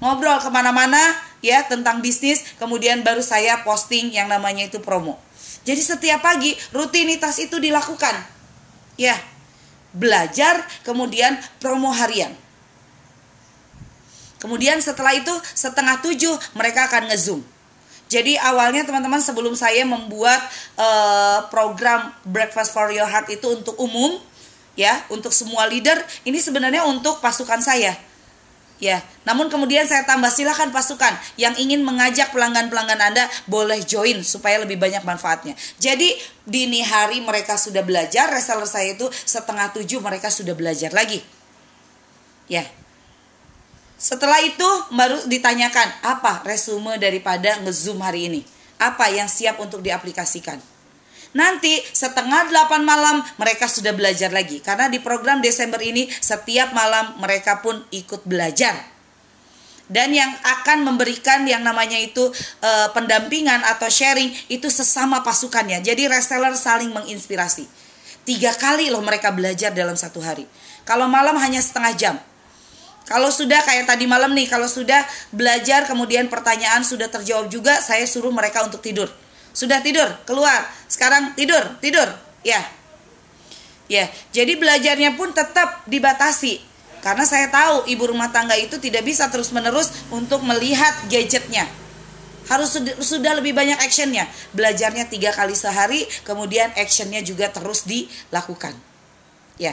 ngobrol 0.02 0.37
ke 0.42 0.50
mana-mana, 0.52 1.00
ya 1.47 1.62
tentang 1.71 2.03
bisnis. 2.03 2.43
Kemudian 2.59 3.07
baru 3.07 3.23
saya 3.23 3.62
posting 3.62 4.11
yang 4.11 4.26
namanya 4.26 4.67
itu 4.67 4.83
promo. 4.83 5.15
Jadi 5.62 5.83
setiap 5.83 6.23
pagi 6.23 6.55
rutinitas 6.75 7.38
itu 7.43 7.59
dilakukan, 7.59 8.15
ya, 8.99 9.15
belajar, 9.95 10.62
kemudian 10.87 11.38
promo 11.59 11.91
harian. 11.91 12.31
Kemudian 14.38 14.79
setelah 14.79 15.15
itu 15.15 15.33
setengah 15.55 15.99
tujuh 16.07 16.35
mereka 16.55 16.87
akan 16.87 17.11
ngezoom. 17.11 17.43
Jadi 18.07 18.38
awalnya 18.38 18.87
teman-teman 18.87 19.19
sebelum 19.19 19.59
saya 19.59 19.83
membuat 19.83 20.38
uh, 20.79 21.50
program 21.50 22.15
Breakfast 22.23 22.71
for 22.71 22.95
Your 22.95 23.11
Heart 23.11 23.35
itu 23.35 23.50
untuk 23.50 23.75
umum, 23.83 24.23
ya 24.79 25.03
untuk 25.11 25.35
semua 25.35 25.67
leader 25.67 25.99
ini 26.23 26.38
sebenarnya 26.38 26.87
untuk 26.87 27.19
pasukan 27.19 27.59
saya 27.59 27.97
ya 28.76 29.00
namun 29.26 29.50
kemudian 29.50 29.83
saya 29.88 30.06
tambah 30.06 30.30
silahkan 30.30 30.71
pasukan 30.71 31.11
yang 31.35 31.50
ingin 31.59 31.83
mengajak 31.83 32.30
pelanggan-pelanggan 32.30 33.00
anda 33.00 33.25
boleh 33.50 33.83
join 33.83 34.23
supaya 34.23 34.62
lebih 34.62 34.78
banyak 34.78 35.02
manfaatnya. 35.02 35.59
Jadi 35.83 36.14
dini 36.47 36.78
hari 36.87 37.18
mereka 37.25 37.59
sudah 37.59 37.83
belajar 37.83 38.30
reseller 38.30 38.71
saya 38.71 38.95
itu 38.95 39.11
setengah 39.11 39.75
tujuh 39.75 39.99
mereka 39.99 40.30
sudah 40.30 40.54
belajar 40.54 40.95
lagi. 40.95 41.18
Ya. 42.47 42.62
Setelah 43.99 44.38
itu 44.45 44.68
baru 44.95 45.25
ditanyakan 45.26 46.06
apa 46.06 46.47
resume 46.47 47.00
daripada 47.00 47.59
ngezoom 47.64 47.99
hari 47.99 48.30
ini? 48.30 48.40
Apa 48.78 49.09
yang 49.09 49.26
siap 49.26 49.59
untuk 49.59 49.80
diaplikasikan 49.80 50.75
Nanti 51.35 51.83
setengah 51.83 52.49
delapan 52.52 52.87
malam 52.87 53.16
mereka 53.40 53.66
sudah 53.66 53.90
belajar 53.97 54.30
lagi. 54.30 54.62
Karena 54.62 54.87
di 54.87 55.02
program 55.02 55.42
Desember 55.42 55.83
ini 55.83 56.06
setiap 56.06 56.71
malam 56.71 57.18
mereka 57.18 57.59
pun 57.64 57.83
ikut 57.90 58.23
belajar. 58.28 58.76
Dan 59.87 60.11
yang 60.11 60.35
akan 60.42 60.83
memberikan 60.83 61.47
yang 61.47 61.62
namanya 61.62 61.95
itu 61.95 62.26
e, 62.59 62.71
pendampingan 62.90 63.62
atau 63.62 63.87
sharing 63.87 64.35
itu 64.50 64.66
sesama 64.66 65.23
pasukannya. 65.23 65.78
Jadi 65.78 66.11
reseller 66.11 66.59
saling 66.59 66.90
menginspirasi. 66.90 67.66
Tiga 68.26 68.50
kali 68.59 68.90
loh 68.90 69.02
mereka 69.02 69.30
belajar 69.30 69.71
dalam 69.71 69.95
satu 69.95 70.18
hari. 70.18 70.42
Kalau 70.83 71.06
malam 71.06 71.38
hanya 71.38 71.62
setengah 71.62 71.95
jam. 71.95 72.16
Kalau 73.06 73.30
sudah 73.30 73.62
kayak 73.62 73.87
tadi 73.87 74.02
malam 74.11 74.35
nih, 74.35 74.50
kalau 74.50 74.66
sudah 74.66 75.06
belajar 75.30 75.87
kemudian 75.87 76.26
pertanyaan 76.26 76.83
sudah 76.83 77.06
terjawab 77.06 77.47
juga, 77.47 77.78
saya 77.78 78.02
suruh 78.02 78.35
mereka 78.35 78.66
untuk 78.66 78.83
tidur 78.83 79.06
sudah 79.57 79.81
tidur, 79.81 80.05
keluar. 80.29 80.69
Sekarang 80.85 81.33
tidur, 81.33 81.81
tidur. 81.81 82.05
Ya. 82.45 82.61
Ya, 83.89 84.13
jadi 84.35 84.61
belajarnya 84.61 85.17
pun 85.17 85.33
tetap 85.33 85.81
dibatasi. 85.89 86.61
Karena 87.01 87.25
saya 87.25 87.49
tahu 87.49 87.89
ibu 87.89 88.05
rumah 88.05 88.29
tangga 88.35 88.59
itu 88.59 88.77
tidak 88.77 89.07
bisa 89.07 89.33
terus-menerus 89.33 89.95
untuk 90.13 90.45
melihat 90.45 90.93
gadgetnya. 91.09 91.65
Harus 92.51 92.77
sudah 93.01 93.33
lebih 93.39 93.57
banyak 93.57 93.79
actionnya. 93.81 94.29
Belajarnya 94.53 95.09
tiga 95.09 95.33
kali 95.33 95.57
sehari, 95.57 96.05
kemudian 96.27 96.75
actionnya 96.77 97.23
juga 97.25 97.49
terus 97.49 97.87
dilakukan. 97.87 98.75
Ya. 99.57 99.73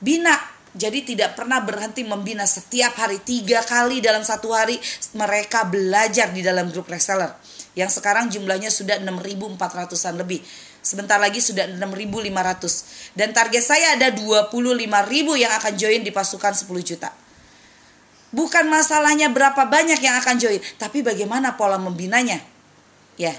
Bina 0.00 0.34
jadi 0.76 1.04
tidak 1.04 1.40
pernah 1.40 1.60
berhenti 1.64 2.04
membina 2.04 2.44
setiap 2.44 2.96
hari 3.00 3.20
tiga 3.24 3.64
kali 3.64 4.04
dalam 4.04 4.20
satu 4.20 4.52
hari 4.52 4.76
mereka 5.16 5.64
belajar 5.64 6.32
di 6.36 6.44
dalam 6.44 6.68
grup 6.68 6.88
reseller 6.92 7.32
yang 7.76 7.92
sekarang 7.92 8.32
jumlahnya 8.32 8.72
sudah 8.72 8.98
6.400an 9.04 10.16
lebih. 10.16 10.40
Sebentar 10.80 11.20
lagi 11.20 11.44
sudah 11.44 11.68
6.500 11.68 13.12
dan 13.12 13.36
target 13.36 13.62
saya 13.62 14.00
ada 14.00 14.08
25.000 14.16 14.56
yang 15.36 15.52
akan 15.52 15.72
join 15.76 16.00
di 16.00 16.10
pasukan 16.10 16.56
10 16.56 16.66
juta. 16.80 17.12
Bukan 18.32 18.66
masalahnya 18.66 19.30
berapa 19.30 19.68
banyak 19.68 20.00
yang 20.00 20.16
akan 20.18 20.36
join, 20.40 20.58
tapi 20.80 21.04
bagaimana 21.04 21.54
pola 21.54 21.76
membinanya. 21.76 22.40
Ya. 23.20 23.36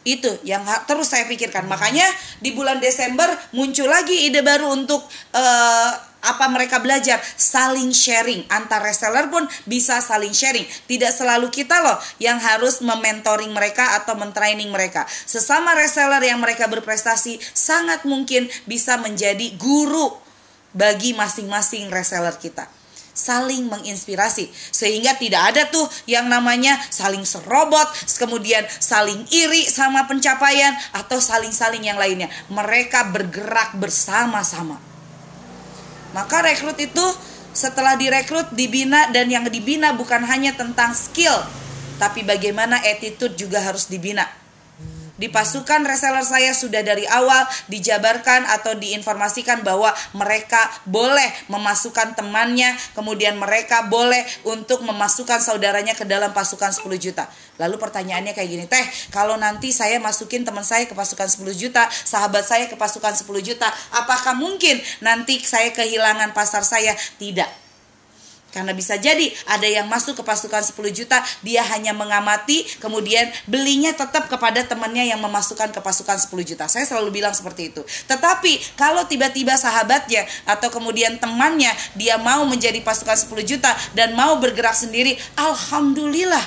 Itu 0.00 0.32
yang 0.48 0.64
terus 0.88 1.12
saya 1.12 1.28
pikirkan. 1.28 1.68
Makanya 1.68 2.08
di 2.40 2.56
bulan 2.56 2.80
Desember 2.80 3.28
muncul 3.52 3.84
lagi 3.84 4.24
ide 4.24 4.40
baru 4.40 4.72
untuk 4.72 5.04
uh, 5.36 5.92
apa 6.20 6.52
mereka 6.52 6.80
belajar? 6.80 7.18
Saling 7.36 7.92
sharing. 7.96 8.44
Antar 8.52 8.84
reseller 8.84 9.32
pun 9.32 9.48
bisa 9.64 10.00
saling 10.04 10.32
sharing. 10.36 10.64
Tidak 10.64 11.12
selalu 11.12 11.48
kita 11.48 11.80
loh 11.80 11.96
yang 12.20 12.36
harus 12.36 12.84
mementoring 12.84 13.50
mereka 13.52 13.96
atau 14.00 14.16
mentraining 14.16 14.68
mereka. 14.68 15.08
Sesama 15.08 15.72
reseller 15.72 16.20
yang 16.20 16.40
mereka 16.40 16.68
berprestasi 16.68 17.40
sangat 17.40 18.04
mungkin 18.04 18.48
bisa 18.68 19.00
menjadi 19.00 19.56
guru 19.56 20.12
bagi 20.76 21.16
masing-masing 21.16 21.88
reseller 21.88 22.36
kita. 22.36 22.68
Saling 23.10 23.68
menginspirasi. 23.68 24.52
Sehingga 24.52 25.16
tidak 25.16 25.56
ada 25.56 25.62
tuh 25.72 25.88
yang 26.04 26.28
namanya 26.28 26.76
saling 26.92 27.24
serobot 27.24 27.88
kemudian 28.20 28.64
saling 28.78 29.24
iri 29.32 29.64
sama 29.66 30.04
pencapaian 30.04 30.76
atau 30.92 31.16
saling-saling 31.16 31.84
yang 31.88 31.96
lainnya. 31.96 32.28
Mereka 32.52 33.08
bergerak 33.08 33.76
bersama-sama 33.76 34.89
maka 36.16 36.42
rekrut 36.42 36.78
itu 36.80 37.06
setelah 37.50 37.98
direkrut 37.98 38.54
dibina 38.54 39.10
dan 39.10 39.26
yang 39.28 39.46
dibina 39.50 39.92
bukan 39.92 40.22
hanya 40.22 40.54
tentang 40.54 40.94
skill, 40.94 41.34
tapi 41.98 42.24
bagaimana 42.24 42.80
attitude 42.80 43.36
juga 43.36 43.60
harus 43.60 43.90
dibina 43.90 44.39
di 45.20 45.28
pasukan 45.28 45.84
reseller 45.84 46.24
saya 46.24 46.56
sudah 46.56 46.80
dari 46.80 47.04
awal 47.04 47.44
dijabarkan 47.68 48.48
atau 48.48 48.72
diinformasikan 48.72 49.60
bahwa 49.60 49.92
mereka 50.16 50.64
boleh 50.88 51.28
memasukkan 51.52 52.16
temannya, 52.16 52.72
kemudian 52.96 53.36
mereka 53.36 53.84
boleh 53.84 54.24
untuk 54.48 54.80
memasukkan 54.80 55.44
saudaranya 55.44 55.92
ke 55.92 56.08
dalam 56.08 56.32
pasukan 56.32 56.72
10 56.72 56.88
juta. 56.96 57.28
Lalu 57.60 57.76
pertanyaannya 57.76 58.32
kayak 58.32 58.48
gini, 58.48 58.64
Teh, 58.64 58.86
kalau 59.12 59.36
nanti 59.36 59.76
saya 59.76 60.00
masukin 60.00 60.40
teman 60.40 60.64
saya 60.64 60.88
ke 60.88 60.96
pasukan 60.96 61.28
10 61.28 61.52
juta, 61.52 61.84
sahabat 61.92 62.48
saya 62.48 62.64
ke 62.72 62.80
pasukan 62.80 63.12
10 63.12 63.28
juta, 63.44 63.68
apakah 63.92 64.32
mungkin 64.32 64.80
nanti 65.04 65.36
saya 65.44 65.68
kehilangan 65.76 66.32
pasar 66.32 66.64
saya? 66.64 66.96
Tidak 67.20 67.69
karena 68.50 68.74
bisa 68.74 68.98
jadi 68.98 69.30
ada 69.46 69.66
yang 69.66 69.86
masuk 69.86 70.18
ke 70.18 70.22
pasukan 70.26 70.62
10 70.62 70.76
juta, 70.90 71.22
dia 71.42 71.62
hanya 71.70 71.94
mengamati, 71.94 72.66
kemudian 72.82 73.30
belinya 73.46 73.94
tetap 73.94 74.26
kepada 74.26 74.66
temannya 74.66 75.10
yang 75.10 75.22
memasukkan 75.22 75.70
ke 75.70 75.80
pasukan 75.80 76.18
10 76.18 76.42
juta. 76.44 76.66
Saya 76.66 76.84
selalu 76.86 77.22
bilang 77.22 77.34
seperti 77.34 77.72
itu. 77.72 77.82
Tetapi 78.10 78.76
kalau 78.76 79.06
tiba-tiba 79.06 79.54
sahabatnya 79.54 80.26
atau 80.44 80.68
kemudian 80.68 81.16
temannya 81.22 81.70
dia 81.94 82.18
mau 82.18 82.44
menjadi 82.44 82.78
pasukan 82.82 83.16
10 83.16 83.42
juta 83.46 83.70
dan 83.94 84.12
mau 84.18 84.36
bergerak 84.36 84.74
sendiri, 84.74 85.16
alhamdulillah. 85.38 86.44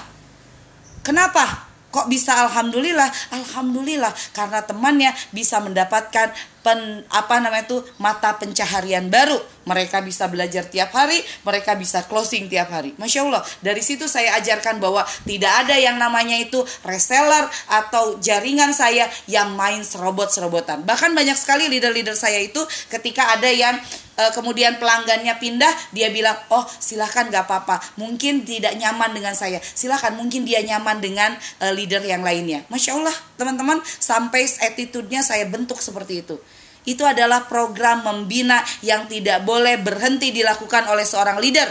Kenapa? 1.03 1.72
Kok 1.93 2.09
bisa 2.09 2.33
alhamdulillah? 2.49 3.05
Alhamdulillah 3.29 4.09
karena 4.33 4.65
temannya 4.65 5.13
bisa 5.29 5.61
mendapatkan 5.61 6.33
pen, 6.65 7.05
apa 7.11 7.37
namanya 7.37 7.69
itu 7.69 7.77
mata 8.01 8.33
pencaharian 8.39 9.11
baru. 9.13 9.37
Mereka 9.69 10.01
bisa 10.01 10.25
belajar 10.25 10.65
tiap 10.67 10.91
hari, 10.91 11.21
mereka 11.45 11.77
bisa 11.77 12.03
closing 12.09 12.49
tiap 12.49 12.73
hari. 12.73 12.97
Masya 12.97 13.29
Allah, 13.29 13.45
dari 13.61 13.79
situ 13.79 14.09
saya 14.09 14.35
ajarkan 14.41 14.81
bahwa 14.81 15.05
tidak 15.23 15.53
ada 15.67 15.75
yang 15.77 15.95
namanya 16.01 16.35
itu 16.41 16.59
reseller 16.83 17.45
atau 17.69 18.17
jaringan 18.19 18.73
saya 18.73 19.07
yang 19.29 19.53
main 19.53 19.85
serobot-serobotan. 19.85 20.81
Bahkan 20.83 21.13
banyak 21.13 21.37
sekali 21.37 21.69
leader-leader 21.69 22.17
saya 22.17 22.41
itu 22.41 22.59
ketika 22.89 23.37
ada 23.37 23.47
yang 23.47 23.77
e, 24.17 24.23
kemudian 24.33 24.77
pelanggannya 24.77 25.37
pindah, 25.37 25.73
dia 25.93 26.09
bilang, 26.09 26.35
oh 26.53 26.65
silahkan 26.67 27.29
gak 27.29 27.45
apa-apa, 27.49 27.81
mungkin 27.99 28.45
tidak 28.45 28.77
nyaman 28.77 29.13
dengan 29.13 29.33
saya, 29.33 29.61
silahkan 29.61 30.13
mungkin 30.13 30.45
dia 30.45 30.61
nyaman 30.61 31.01
dengan 31.01 31.33
e, 31.61 31.65
leader 31.73 32.01
yang 32.05 32.21
lainnya. 32.21 32.65
Masya 32.69 32.97
Allah, 32.97 33.15
teman-teman, 33.37 33.81
sampai 33.85 34.45
attitude-nya 34.45 35.25
saya 35.25 35.45
bentuk 35.49 35.81
seperti 35.81 36.25
itu 36.25 36.37
itu 36.83 37.03
adalah 37.07 37.47
program 37.47 38.03
membina 38.03 38.59
yang 38.83 39.07
tidak 39.07 39.47
boleh 39.47 39.79
berhenti 39.79 40.35
dilakukan 40.35 40.83
oleh 40.91 41.07
seorang 41.07 41.39
leader. 41.39 41.67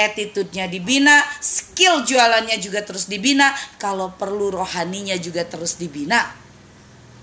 Attitude-nya 0.00 0.64
dibina, 0.64 1.20
skill 1.44 2.08
jualannya 2.08 2.56
juga 2.56 2.80
terus 2.80 3.04
dibina, 3.04 3.52
kalau 3.76 4.16
perlu 4.16 4.48
rohaninya 4.48 5.12
juga 5.20 5.44
terus 5.44 5.76
dibina. 5.76 6.39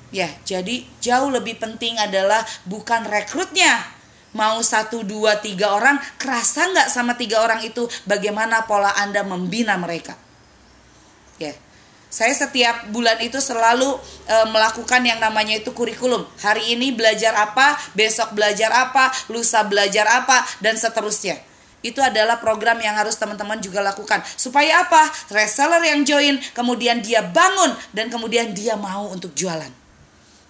Ya, 0.07 0.31
jadi 0.47 0.87
jauh 1.03 1.27
lebih 1.27 1.59
penting 1.59 1.99
adalah 1.99 2.39
bukan 2.63 3.03
rekrutnya, 3.03 3.83
mau 4.37 4.61
satu 4.61 5.01
dua 5.01 5.39
tiga 5.39 5.73
orang 5.73 5.97
kerasa 6.21 6.69
nggak 6.69 6.87
sama 6.93 7.17
tiga 7.17 7.41
orang 7.41 7.63
itu 7.65 7.89
bagaimana 8.05 8.69
pola 8.69 8.93
anda 8.99 9.25
membina 9.25 9.73
mereka 9.79 10.13
ya 11.41 11.57
saya 12.07 12.31
setiap 12.31 12.87
bulan 12.95 13.19
itu 13.19 13.35
selalu 13.43 13.99
e, 14.25 14.35
melakukan 14.47 15.03
yang 15.03 15.19
namanya 15.19 15.59
itu 15.59 15.75
kurikulum. 15.75 16.23
Hari 16.39 16.71
ini 16.71 16.95
belajar 16.95 17.35
apa, 17.35 17.75
besok 17.99 18.31
belajar 18.31 18.71
apa, 18.71 19.11
lusa 19.27 19.67
belajar 19.67 20.07
apa, 20.07 20.39
dan 20.63 20.79
seterusnya. 20.79 21.35
Itu 21.83 21.99
adalah 21.99 22.39
program 22.39 22.79
yang 22.79 22.95
harus 22.95 23.19
teman-teman 23.19 23.59
juga 23.59 23.83
lakukan. 23.83 24.23
Supaya 24.39 24.87
apa? 24.87 25.03
Reseller 25.35 25.83
yang 25.83 26.07
join, 26.07 26.39
kemudian 26.55 27.03
dia 27.03 27.27
bangun 27.27 27.75
dan 27.91 28.07
kemudian 28.07 28.55
dia 28.55 28.79
mau 28.79 29.11
untuk 29.11 29.35
jualan. 29.35 29.86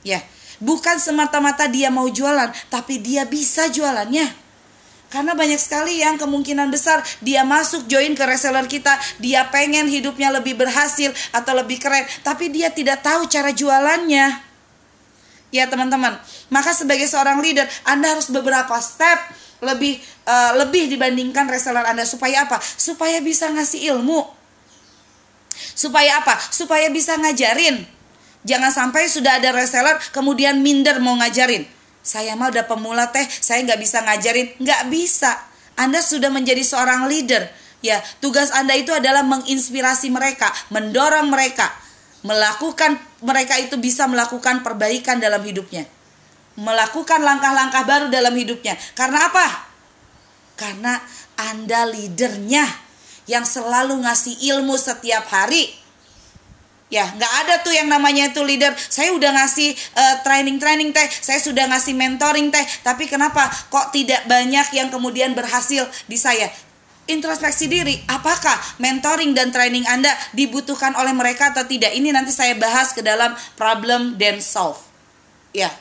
Ya. 0.05 0.21
Bukan 0.57 0.97
semata-mata 0.97 1.69
dia 1.69 1.93
mau 1.93 2.09
jualan, 2.09 2.49
tapi 2.73 2.97
dia 2.97 3.29
bisa 3.29 3.69
jualannya. 3.69 4.47
Karena 5.07 5.31
banyak 5.31 5.55
sekali 5.55 6.03
yang 6.03 6.19
kemungkinan 6.19 6.67
besar 6.67 6.99
dia 7.23 7.47
masuk 7.47 7.87
join 7.87 8.11
ke 8.11 8.23
reseller 8.27 8.67
kita, 8.67 8.91
dia 9.23 9.47
pengen 9.47 9.87
hidupnya 9.87 10.33
lebih 10.35 10.59
berhasil 10.59 11.15
atau 11.31 11.55
lebih 11.55 11.79
keren, 11.79 12.03
tapi 12.27 12.51
dia 12.51 12.67
tidak 12.73 13.05
tahu 13.05 13.23
cara 13.31 13.55
jualannya. 13.55 14.43
Ya 15.47 15.63
teman-teman, 15.71 16.19
maka 16.51 16.75
sebagai 16.75 17.07
seorang 17.07 17.39
leader 17.39 17.63
Anda 17.87 18.19
harus 18.19 18.27
beberapa 18.27 18.75
step 18.83 19.31
lebih 19.63 19.97
uh, 20.27 20.59
lebih 20.59 20.91
dibandingkan 20.91 21.47
reseller 21.47 21.87
Anda 21.87 22.03
supaya 22.03 22.43
apa? 22.43 22.59
Supaya 22.59 23.23
bisa 23.23 23.47
ngasih 23.47 23.95
ilmu. 23.95 24.27
Supaya 25.71 26.19
apa? 26.19 26.35
Supaya 26.51 26.91
bisa 26.91 27.15
ngajarin. 27.15 27.87
Jangan 28.47 28.71
sampai 28.71 29.11
sudah 29.11 29.43
ada 29.43 29.51
reseller 29.51 29.99
kemudian 30.15 30.63
minder 30.63 31.03
mau 31.03 31.19
ngajarin. 31.19 31.67
Saya 31.99 32.39
mah 32.39 32.47
udah 32.47 32.63
pemula 32.63 33.11
teh, 33.11 33.27
saya 33.27 33.59
nggak 33.67 33.79
bisa 33.83 33.99
ngajarin. 34.07 34.55
Nggak 34.63 34.81
bisa. 34.87 35.35
Anda 35.75 35.99
sudah 35.99 36.31
menjadi 36.31 36.63
seorang 36.63 37.11
leader. 37.11 37.51
Ya, 37.83 37.99
tugas 38.23 38.49
Anda 38.55 38.73
itu 38.73 38.89
adalah 38.89 39.21
menginspirasi 39.27 40.09
mereka, 40.09 40.49
mendorong 40.73 41.29
mereka, 41.29 41.69
melakukan 42.25 42.97
mereka 43.21 43.59
itu 43.61 43.77
bisa 43.77 44.09
melakukan 44.09 44.65
perbaikan 44.65 45.21
dalam 45.21 45.43
hidupnya. 45.43 45.85
Melakukan 46.57 47.21
langkah-langkah 47.21 47.85
baru 47.85 48.07
dalam 48.09 48.33
hidupnya. 48.33 48.73
Karena 48.97 49.29
apa? 49.29 49.47
Karena 50.57 50.97
Anda 51.37 51.85
leadernya 51.85 52.65
yang 53.29 53.45
selalu 53.45 54.01
ngasih 54.07 54.41
ilmu 54.57 54.73
setiap 54.79 55.29
hari. 55.29 55.69
Ya, 56.87 57.03
nggak 57.03 57.33
ada 57.43 57.53
tuh 57.67 57.75
yang 57.75 57.91
namanya 57.91 58.31
itu 58.31 58.39
leader. 58.39 58.71
Saya 58.77 59.11
udah 59.11 59.35
ngasih 59.35 59.75
uh, 59.75 60.15
training-training 60.23 60.95
teh, 60.95 61.07
saya 61.19 61.35
sudah 61.43 61.67
ngasih 61.67 61.91
mentoring 61.91 62.47
teh, 62.47 62.63
tapi 62.79 63.11
kenapa 63.11 63.43
kok 63.67 63.91
tidak 63.91 64.23
banyak 64.23 64.71
yang 64.71 64.87
kemudian 64.87 65.35
berhasil 65.35 65.83
di 66.07 66.15
saya? 66.15 66.47
introspeksi 67.07 67.71
diri, 67.71 67.95
apakah 68.05 68.53
mentoring 68.83 69.31
dan 69.31 69.49
training 69.49 69.87
Anda 69.87 70.11
dibutuhkan 70.35 70.93
oleh 70.99 71.15
mereka 71.15 71.55
atau 71.55 71.63
tidak? 71.63 71.95
Ini 71.95 72.11
nanti 72.11 72.35
saya 72.35 72.53
bahas 72.59 72.91
ke 72.91 72.99
dalam 72.99 73.33
problem 73.55 74.19
then 74.19 74.43
solve. 74.43 74.77
Ya. 75.55 75.71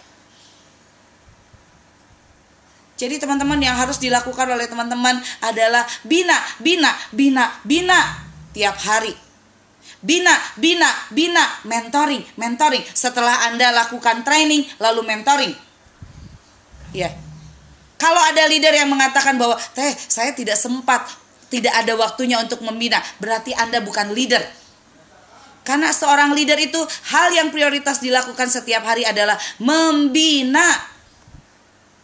Jadi 2.97 3.21
teman-teman 3.21 3.61
yang 3.61 3.77
harus 3.77 4.01
dilakukan 4.01 4.49
oleh 4.49 4.65
teman-teman 4.65 5.21
adalah 5.45 5.85
bina, 6.01 6.39
bina, 6.63 6.95
bina, 7.13 7.53
bina 7.61 8.01
tiap 8.57 8.79
hari. 8.81 9.26
Bina, 10.07 10.31
bina, 10.55 10.87
bina, 11.11 11.43
mentoring, 11.67 12.23
mentoring. 12.39 12.87
Setelah 12.95 13.51
Anda 13.51 13.75
lakukan 13.75 14.23
training, 14.23 14.63
lalu 14.79 15.03
mentoring. 15.03 15.51
Ya, 16.95 17.11
kalau 17.97 18.21
ada 18.21 18.45
leader 18.47 18.77
yang 18.77 18.93
mengatakan 18.93 19.41
bahwa 19.41 19.57
teh 19.73 19.91
saya 19.97 20.37
tidak 20.37 20.61
sempat, 20.61 21.09
tidak 21.49 21.73
ada 21.73 21.97
waktunya 21.97 22.37
untuk 22.37 22.61
membina, 22.61 23.01
berarti 23.17 23.57
Anda 23.57 23.81
bukan 23.81 24.13
leader. 24.13 24.45
Karena 25.67 25.91
seorang 25.91 26.31
leader 26.31 26.61
itu 26.63 26.79
hal 27.11 27.35
yang 27.35 27.51
prioritas 27.51 27.99
dilakukan 27.99 28.47
setiap 28.47 28.87
hari 28.87 29.03
adalah 29.03 29.35
membina. 29.59 30.63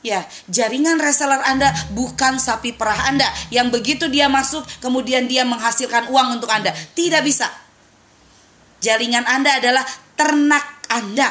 Ya, 0.03 0.27
jaringan 0.51 0.99
reseller 0.99 1.39
Anda 1.47 1.71
bukan 1.95 2.43
sapi 2.43 2.75
perah 2.75 3.07
Anda 3.07 3.31
yang 3.55 3.71
begitu 3.71 4.11
dia 4.11 4.27
masuk 4.27 4.67
kemudian 4.83 5.31
dia 5.31 5.47
menghasilkan 5.47 6.11
uang 6.11 6.43
untuk 6.43 6.51
Anda. 6.51 6.75
Tidak 6.75 7.23
bisa. 7.23 7.47
Jaringan 8.83 9.25
Anda 9.25 9.63
adalah 9.63 9.87
ternak 10.19 10.67
Anda. 10.91 11.31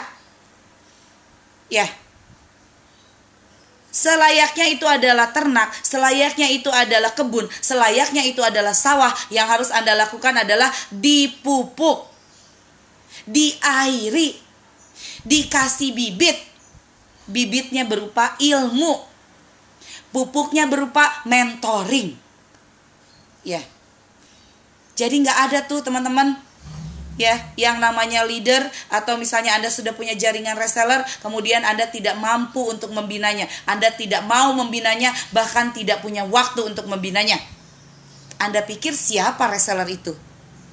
Ya, 1.68 1.88
Selayaknya 3.92 4.72
itu 4.72 4.88
adalah 4.88 5.36
ternak, 5.36 5.76
selayaknya 5.84 6.48
itu 6.48 6.72
adalah 6.72 7.12
kebun, 7.12 7.52
selayaknya 7.60 8.24
itu 8.24 8.40
adalah 8.40 8.72
sawah. 8.72 9.12
Yang 9.28 9.48
harus 9.52 9.70
Anda 9.76 10.00
lakukan 10.00 10.32
adalah 10.32 10.72
dipupuk, 10.96 12.08
diairi, 13.28 14.40
dikasih 15.28 15.92
bibit. 15.92 16.40
Bibitnya 17.28 17.84
berupa 17.84 18.40
ilmu, 18.40 18.96
pupuknya 20.16 20.72
berupa 20.72 21.12
mentoring. 21.28 22.16
Ya, 23.44 23.60
jadi 24.96 25.20
nggak 25.20 25.40
ada 25.52 25.60
tuh 25.68 25.84
teman-teman 25.84 26.40
ya 27.20 27.36
yang 27.60 27.80
namanya 27.84 28.24
leader 28.24 28.64
atau 28.88 29.20
misalnya 29.20 29.58
Anda 29.60 29.68
sudah 29.68 29.92
punya 29.92 30.16
jaringan 30.16 30.56
reseller 30.56 31.04
kemudian 31.20 31.64
Anda 31.68 31.90
tidak 31.92 32.16
mampu 32.20 32.64
untuk 32.72 32.96
membinanya 32.96 33.52
Anda 33.68 33.92
tidak 33.92 34.24
mau 34.24 34.56
membinanya 34.56 35.12
bahkan 35.36 35.76
tidak 35.76 36.00
punya 36.00 36.24
waktu 36.24 36.64
untuk 36.64 36.88
membinanya 36.88 37.36
Anda 38.40 38.64
pikir 38.64 38.96
siapa 38.96 39.52
reseller 39.52 39.88
itu 39.92 40.16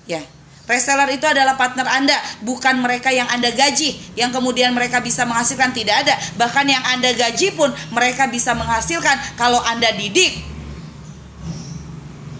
ya 0.06 0.22
Reseller 0.68 1.08
itu 1.16 1.24
adalah 1.24 1.56
partner 1.56 1.88
Anda, 1.88 2.12
bukan 2.44 2.84
mereka 2.84 3.08
yang 3.08 3.24
Anda 3.32 3.48
gaji, 3.56 4.12
yang 4.20 4.28
kemudian 4.28 4.76
mereka 4.76 5.00
bisa 5.00 5.24
menghasilkan 5.24 5.72
tidak 5.72 6.04
ada. 6.04 6.12
Bahkan 6.36 6.68
yang 6.68 6.84
Anda 6.92 7.16
gaji 7.16 7.56
pun 7.56 7.72
mereka 7.88 8.28
bisa 8.28 8.52
menghasilkan 8.52 9.40
kalau 9.40 9.64
Anda 9.64 9.96
didik. 9.96 10.44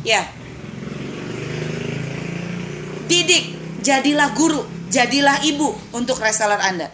Ya. 0.04 0.28
Didik 3.08 3.58
jadilah 3.82 4.34
guru, 4.34 4.62
jadilah 4.90 5.42
ibu 5.44 5.74
untuk 5.94 6.18
reseller 6.18 6.58
Anda. 6.60 6.88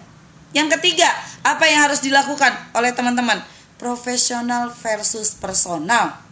Yang 0.54 0.78
ketiga, 0.78 1.10
apa 1.42 1.66
yang 1.66 1.90
harus 1.90 1.98
dilakukan 2.00 2.52
oleh 2.78 2.94
teman-teman? 2.94 3.42
Profesional 3.76 4.70
versus 4.70 5.34
personal. 5.34 6.24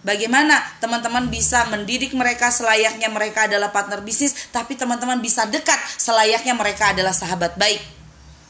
Bagaimana 0.00 0.56
teman-teman 0.80 1.28
bisa 1.28 1.68
mendidik 1.68 2.16
mereka 2.16 2.48
selayaknya 2.48 3.12
mereka 3.12 3.44
adalah 3.44 3.68
partner 3.68 4.00
bisnis, 4.00 4.32
tapi 4.48 4.78
teman-teman 4.78 5.20
bisa 5.20 5.44
dekat 5.44 5.76
selayaknya 6.00 6.56
mereka 6.56 6.96
adalah 6.96 7.12
sahabat 7.12 7.58
baik. 7.60 7.82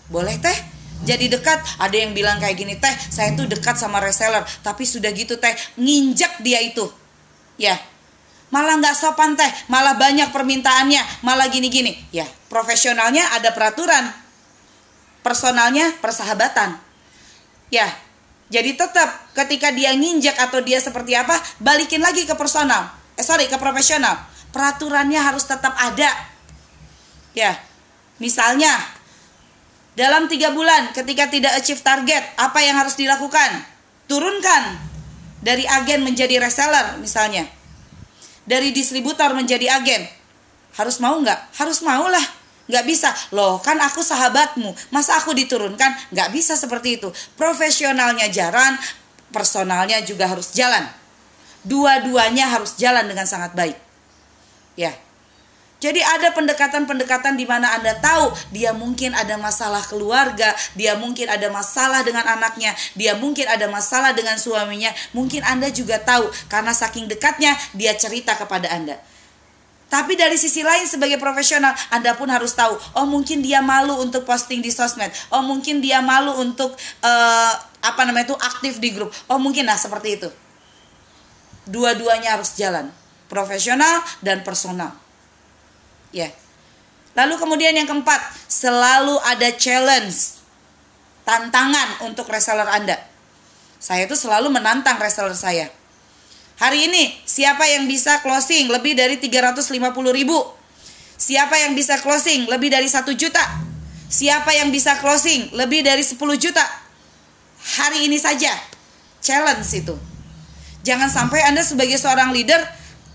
Boleh 0.06 0.38
teh? 0.38 0.54
Jadi 1.02 1.26
dekat, 1.26 1.58
ada 1.78 1.96
yang 1.96 2.14
bilang 2.14 2.38
kayak 2.38 2.54
gini, 2.58 2.74
teh 2.78 2.94
saya 3.10 3.34
tuh 3.34 3.50
dekat 3.50 3.74
sama 3.74 3.98
reseller, 3.98 4.46
tapi 4.62 4.86
sudah 4.86 5.10
gitu 5.10 5.40
teh 5.40 5.50
nginjak 5.74 6.38
dia 6.44 6.62
itu. 6.62 6.86
Ya, 7.58 7.74
malah 8.48 8.80
nggak 8.80 8.96
sopan 8.96 9.36
teh, 9.36 9.48
malah 9.68 9.96
banyak 9.96 10.32
permintaannya, 10.32 11.24
malah 11.24 11.48
gini-gini. 11.52 11.96
Ya, 12.12 12.24
profesionalnya 12.48 13.24
ada 13.36 13.52
peraturan, 13.52 14.08
personalnya 15.20 15.92
persahabatan. 16.00 16.80
Ya, 17.68 17.88
jadi 18.48 18.72
tetap 18.72 19.08
ketika 19.36 19.68
dia 19.76 19.92
nginjak 19.92 20.36
atau 20.40 20.64
dia 20.64 20.80
seperti 20.80 21.12
apa, 21.12 21.36
balikin 21.60 22.00
lagi 22.00 22.24
ke 22.24 22.32
personal. 22.32 22.88
Eh 23.20 23.24
sorry, 23.24 23.44
ke 23.50 23.60
profesional. 23.60 24.16
Peraturannya 24.48 25.20
harus 25.20 25.44
tetap 25.44 25.76
ada. 25.76 26.08
Ya, 27.36 27.52
misalnya 28.16 28.72
dalam 29.92 30.32
tiga 30.32 30.56
bulan 30.56 30.96
ketika 30.96 31.28
tidak 31.28 31.52
achieve 31.60 31.84
target, 31.84 32.24
apa 32.40 32.64
yang 32.64 32.80
harus 32.80 32.96
dilakukan? 32.96 33.60
Turunkan 34.08 34.80
dari 35.44 35.68
agen 35.68 36.00
menjadi 36.00 36.40
reseller 36.40 36.96
misalnya 36.98 37.57
dari 38.48 38.72
distributor 38.72 39.36
menjadi 39.36 39.76
agen. 39.76 40.08
Harus 40.80 40.96
mau 41.04 41.20
nggak? 41.20 41.60
Harus 41.60 41.84
mau 41.84 42.08
lah. 42.08 42.24
Nggak 42.68 42.84
bisa. 42.88 43.12
Loh 43.36 43.60
kan 43.60 43.76
aku 43.76 44.00
sahabatmu. 44.00 44.72
Masa 44.88 45.20
aku 45.20 45.36
diturunkan? 45.36 46.16
Nggak 46.16 46.28
bisa 46.32 46.56
seperti 46.56 46.96
itu. 46.96 47.12
Profesionalnya 47.36 48.32
jalan, 48.32 48.80
personalnya 49.28 50.00
juga 50.00 50.24
harus 50.32 50.56
jalan. 50.56 50.88
Dua-duanya 51.60 52.48
harus 52.48 52.80
jalan 52.80 53.04
dengan 53.04 53.28
sangat 53.28 53.52
baik. 53.52 53.76
Ya, 54.78 54.94
jadi 55.78 56.02
ada 56.02 56.34
pendekatan-pendekatan 56.34 57.38
di 57.38 57.46
mana 57.46 57.70
Anda 57.78 57.94
tahu 58.02 58.34
dia 58.50 58.74
mungkin 58.74 59.14
ada 59.14 59.38
masalah 59.38 59.86
keluarga, 59.86 60.50
dia 60.74 60.98
mungkin 60.98 61.30
ada 61.30 61.46
masalah 61.54 62.02
dengan 62.02 62.26
anaknya, 62.26 62.74
dia 62.98 63.14
mungkin 63.14 63.46
ada 63.46 63.70
masalah 63.70 64.10
dengan 64.10 64.34
suaminya. 64.42 64.90
Mungkin 65.14 65.46
Anda 65.46 65.70
juga 65.70 66.02
tahu 66.02 66.26
karena 66.50 66.74
saking 66.74 67.06
dekatnya 67.06 67.54
dia 67.78 67.94
cerita 67.94 68.34
kepada 68.34 68.66
Anda. 68.74 68.98
Tapi 69.88 70.18
dari 70.18 70.36
sisi 70.36 70.66
lain 70.66 70.84
sebagai 70.84 71.16
profesional, 71.16 71.72
Anda 71.94 72.12
pun 72.18 72.28
harus 72.28 72.52
tahu, 72.52 72.76
oh 72.98 73.06
mungkin 73.08 73.40
dia 73.40 73.62
malu 73.62 74.02
untuk 74.02 74.26
posting 74.26 74.60
di 74.60 74.74
sosmed. 74.74 75.14
Oh 75.30 75.46
mungkin 75.46 75.78
dia 75.78 76.02
malu 76.02 76.42
untuk 76.42 76.74
uh, 77.06 77.52
apa 77.80 78.02
namanya 78.02 78.34
itu 78.34 78.36
aktif 78.36 78.82
di 78.82 78.92
grup. 78.92 79.14
Oh 79.30 79.38
mungkin 79.38 79.64
nah 79.64 79.78
seperti 79.78 80.20
itu. 80.20 80.28
Dua-duanya 81.70 82.34
harus 82.34 82.58
jalan, 82.58 82.90
profesional 83.30 84.02
dan 84.20 84.42
personal. 84.42 85.07
Ya. 86.14 86.32
Lalu 87.18 87.34
kemudian 87.36 87.74
yang 87.74 87.88
keempat, 87.88 88.20
selalu 88.46 89.18
ada 89.26 89.50
challenge, 89.58 90.38
tantangan 91.26 92.06
untuk 92.06 92.30
reseller 92.30 92.68
Anda. 92.70 92.96
Saya 93.78 94.06
itu 94.06 94.14
selalu 94.14 94.50
menantang 94.54 94.98
reseller 95.02 95.34
saya. 95.34 95.66
Hari 96.58 96.90
ini, 96.90 97.14
siapa 97.22 97.66
yang 97.70 97.86
bisa 97.86 98.18
closing 98.22 98.66
lebih 98.66 98.94
dari 98.98 99.18
350 99.18 99.70
ribu? 100.10 100.38
Siapa 101.18 101.54
yang 101.58 101.74
bisa 101.74 101.98
closing 101.98 102.46
lebih 102.46 102.70
dari 102.70 102.86
1 102.86 103.02
juta? 103.14 103.42
Siapa 104.06 104.54
yang 104.54 104.70
bisa 104.70 104.98
closing 105.02 105.50
lebih 105.54 105.82
dari 105.82 106.02
10 106.02 106.18
juta? 106.38 106.62
Hari 107.78 108.06
ini 108.06 108.18
saja. 108.18 108.54
Challenge 109.18 109.66
itu. 109.74 109.94
Jangan 110.86 111.10
sampai 111.10 111.42
Anda 111.46 111.66
sebagai 111.66 111.98
seorang 111.98 112.30
leader 112.30 112.62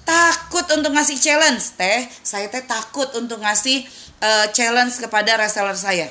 takut 0.03 0.63
untuk 0.75 0.91
ngasih 0.95 1.17
challenge. 1.19 1.75
Teh, 1.75 2.07
saya 2.21 2.47
teh 2.47 2.63
takut 2.63 3.07
untuk 3.15 3.39
ngasih 3.43 3.83
uh, 4.23 4.45
challenge 4.51 4.99
kepada 4.99 5.39
reseller 5.39 5.75
saya. 5.75 6.07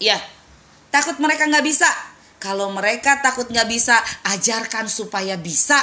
Ya, 0.00 0.16
takut 0.92 1.16
mereka 1.20 1.46
nggak 1.48 1.64
bisa. 1.64 1.88
Kalau 2.40 2.72
mereka 2.72 3.20
takut 3.20 3.48
nggak 3.52 3.68
bisa, 3.68 4.00
ajarkan 4.24 4.88
supaya 4.88 5.36
bisa. 5.36 5.76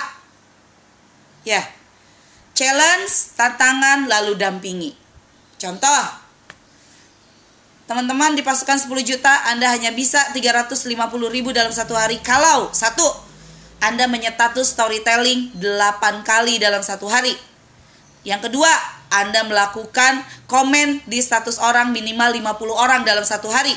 Ya, 1.45 1.61
challenge, 2.57 3.37
tantangan, 3.37 4.09
lalu 4.09 4.33
dampingi. 4.33 4.91
Contoh, 5.61 6.01
teman-teman 7.85 8.33
di 8.33 8.41
pasukan 8.41 8.77
10 8.77 8.89
juta 9.05 9.31
Anda 9.53 9.73
hanya 9.73 9.93
bisa 9.93 10.21
350 10.33 10.85
ribu 11.29 11.49
dalam 11.55 11.71
satu 11.71 11.95
hari 11.95 12.19
kalau 12.21 12.69
satu 12.75 13.26
Anda 13.77 14.09
menyetatus 14.09 14.73
storytelling 14.73 15.53
8 15.61 16.25
kali 16.25 16.57
dalam 16.57 16.81
satu 16.81 17.05
hari. 17.05 17.37
Yang 18.25 18.49
kedua, 18.49 18.71
Anda 19.13 19.45
melakukan 19.45 20.25
komen 20.49 21.05
di 21.05 21.21
status 21.21 21.61
orang 21.61 21.93
minimal 21.93 22.33
50 22.33 22.73
orang 22.73 23.01
dalam 23.05 23.23
satu 23.23 23.47
hari. 23.53 23.71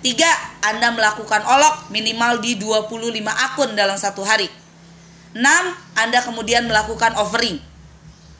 Tiga, 0.00 0.30
Anda 0.64 0.94
melakukan 0.94 1.44
olok 1.44 1.92
minimal 1.92 2.40
di 2.40 2.56
25 2.56 2.88
akun 3.28 3.76
dalam 3.76 3.98
satu 3.98 4.24
hari. 4.24 4.48
6. 5.36 5.42
Anda 5.98 6.24
kemudian 6.24 6.64
melakukan 6.70 7.18
offering. 7.18 7.60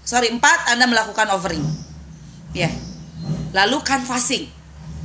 Sorry, 0.07 0.33
4. 0.33 0.41
Anda 0.73 0.89
melakukan 0.89 1.29
offering. 1.29 1.63
Ya. 2.57 2.71
Lalu 3.53 3.83
canvassing. 3.85 4.49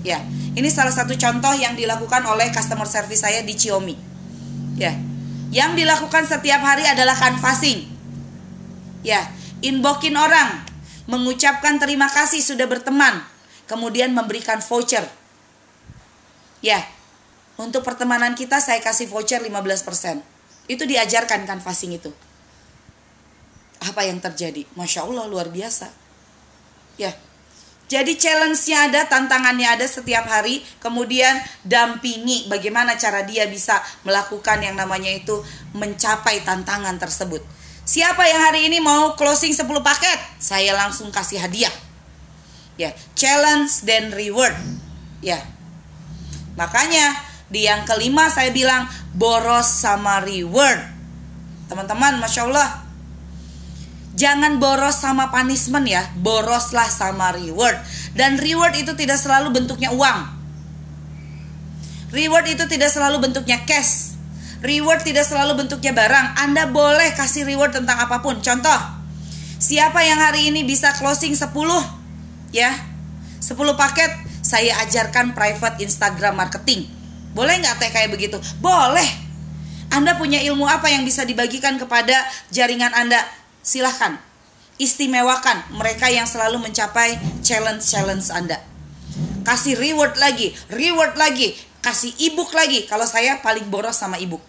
Ya. 0.05 0.21
Ini 0.55 0.69
salah 0.71 0.93
satu 0.93 1.17
contoh 1.17 1.51
yang 1.57 1.73
dilakukan 1.75 2.23
oleh 2.29 2.53
customer 2.53 2.87
service 2.87 3.25
saya 3.25 3.43
di 3.43 3.57
Xiaomi. 3.57 3.97
Ya. 4.79 4.95
Yang 5.55 5.71
dilakukan 5.87 6.27
setiap 6.27 6.59
hari 6.59 6.83
adalah 6.83 7.15
canvassing. 7.15 7.87
Ya, 9.07 9.23
inboxin 9.63 10.19
orang, 10.19 10.67
mengucapkan 11.07 11.79
terima 11.79 12.11
kasih 12.11 12.43
sudah 12.43 12.67
berteman, 12.67 13.23
kemudian 13.63 14.11
memberikan 14.11 14.59
voucher. 14.59 15.07
Ya. 16.59 16.83
Untuk 17.55 17.87
pertemanan 17.87 18.35
kita 18.35 18.59
saya 18.59 18.83
kasih 18.83 19.07
voucher 19.07 19.39
15% 19.39 20.19
itu 20.67 20.83
diajarkan 20.83 21.47
kan 21.47 21.63
fasting 21.63 21.95
itu. 21.95 22.11
Apa 23.79 24.03
yang 24.03 24.19
terjadi? 24.19 24.67
Masya 24.75 25.07
Allah 25.07 25.23
luar 25.23 25.47
biasa. 25.47 25.87
Ya. 26.99 27.15
Jadi 27.85 28.17
challenge-nya 28.17 28.89
ada, 28.89 29.01
tantangannya 29.05 29.77
ada 29.77 29.85
setiap 29.85 30.25
hari. 30.25 30.65
Kemudian 30.81 31.37
dampingi 31.61 32.49
bagaimana 32.49 32.97
cara 32.97 33.21
dia 33.21 33.45
bisa 33.45 33.77
melakukan 34.01 34.57
yang 34.65 34.73
namanya 34.73 35.13
itu 35.13 35.37
mencapai 35.77 36.41
tantangan 36.41 36.97
tersebut. 36.97 37.45
Siapa 37.85 38.25
yang 38.25 38.41
hari 38.41 38.65
ini 38.65 38.81
mau 38.81 39.13
closing 39.13 39.53
10 39.53 39.69
paket? 39.85 40.17
Saya 40.41 40.73
langsung 40.73 41.13
kasih 41.13 41.37
hadiah. 41.37 41.73
Ya, 42.81 42.89
challenge 43.13 43.85
dan 43.85 44.09
reward. 44.09 44.57
Ya. 45.21 45.45
Makanya 46.57 47.13
di 47.53 47.69
yang 47.69 47.85
kelima 47.85 48.33
saya 48.33 48.49
bilang 48.49 48.89
boros 49.13 49.69
sama 49.69 50.25
reward. 50.25 50.81
Teman-teman, 51.69 52.17
masya 52.17 52.49
Allah. 52.49 52.84
Jangan 54.15 54.63
boros 54.63 55.03
sama 55.03 55.27
punishment 55.27 55.83
ya, 55.87 56.03
boroslah 56.15 56.87
sama 56.87 57.35
reward. 57.35 57.75
Dan 58.15 58.39
reward 58.39 58.79
itu 58.79 58.95
tidak 58.95 59.19
selalu 59.19 59.51
bentuknya 59.51 59.91
uang. 59.91 60.19
Reward 62.15 62.47
itu 62.47 62.63
tidak 62.71 62.89
selalu 62.95 63.19
bentuknya 63.19 63.59
cash. 63.67 64.15
Reward 64.63 65.03
tidak 65.03 65.27
selalu 65.27 65.67
bentuknya 65.67 65.91
barang. 65.91 66.39
Anda 66.47 66.71
boleh 66.71 67.11
kasih 67.11 67.43
reward 67.43 67.75
tentang 67.75 67.99
apa 67.99 68.23
pun. 68.23 68.39
Contoh, 68.39 68.79
siapa 69.59 69.99
yang 70.07 70.23
hari 70.23 70.47
ini 70.47 70.63
bisa 70.63 70.95
closing 70.95 71.35
10 71.35 71.51
ya? 72.55 72.71
10 73.43 73.51
paket 73.75 74.11
saya 74.39 74.79
ajarkan 74.87 75.35
private 75.35 75.83
Instagram 75.83 76.39
marketing 76.39 76.95
boleh 77.35 77.59
nggak 77.59 77.75
teh 77.83 77.91
kayak 77.91 78.15
begitu? 78.15 78.39
Boleh. 78.63 79.03
Anda 79.91 80.15
punya 80.15 80.39
ilmu 80.39 80.63
apa 80.63 80.87
yang 80.87 81.03
bisa 81.03 81.27
dibagikan 81.27 81.75
kepada 81.75 82.15
jaringan 82.47 82.95
Anda? 82.95 83.19
Silahkan. 83.65 84.21
Istimewakan 84.77 85.73
mereka 85.73 86.11
yang 86.13 86.29
selalu 86.29 86.61
mencapai 86.61 87.17
challenge-challenge 87.41 88.29
Anda. 88.29 88.61
Kasih 89.41 89.73
reward 89.73 90.19
lagi, 90.21 90.53
reward 90.69 91.17
lagi, 91.17 91.57
kasih 91.81 92.13
ebook 92.21 92.53
lagi. 92.53 92.85
Kalau 92.85 93.09
saya 93.09 93.41
paling 93.41 93.65
boros 93.71 93.97
sama 93.97 94.21
ebook. 94.21 94.43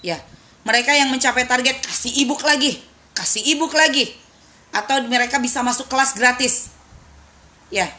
Ya, 0.00 0.22
mereka 0.64 0.94
yang 0.96 1.12
mencapai 1.12 1.44
target 1.44 1.82
kasih 1.84 2.14
ebook 2.22 2.40
lagi, 2.46 2.80
kasih 3.12 3.44
ebook 3.52 3.74
lagi. 3.76 4.14
Atau 4.70 5.04
mereka 5.04 5.42
bisa 5.42 5.60
masuk 5.60 5.90
kelas 5.90 6.14
gratis. 6.14 6.72
Ya. 7.68 7.90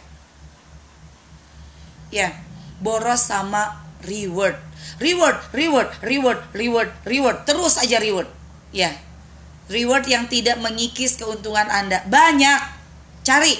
Ya 2.08 2.48
boros 2.82 3.26
sama 3.26 3.84
reward. 4.06 4.58
Reward, 4.98 5.38
reward, 5.54 5.90
reward, 6.02 6.40
reward, 6.54 6.90
reward. 7.06 7.38
Terus 7.46 7.78
aja 7.78 7.98
reward. 8.02 8.30
Ya. 8.74 8.94
Reward 9.68 10.08
yang 10.08 10.32
tidak 10.32 10.60
mengikis 10.64 11.20
keuntungan 11.20 11.68
Anda. 11.68 12.04
Banyak. 12.08 12.60
Cari. 13.28 13.56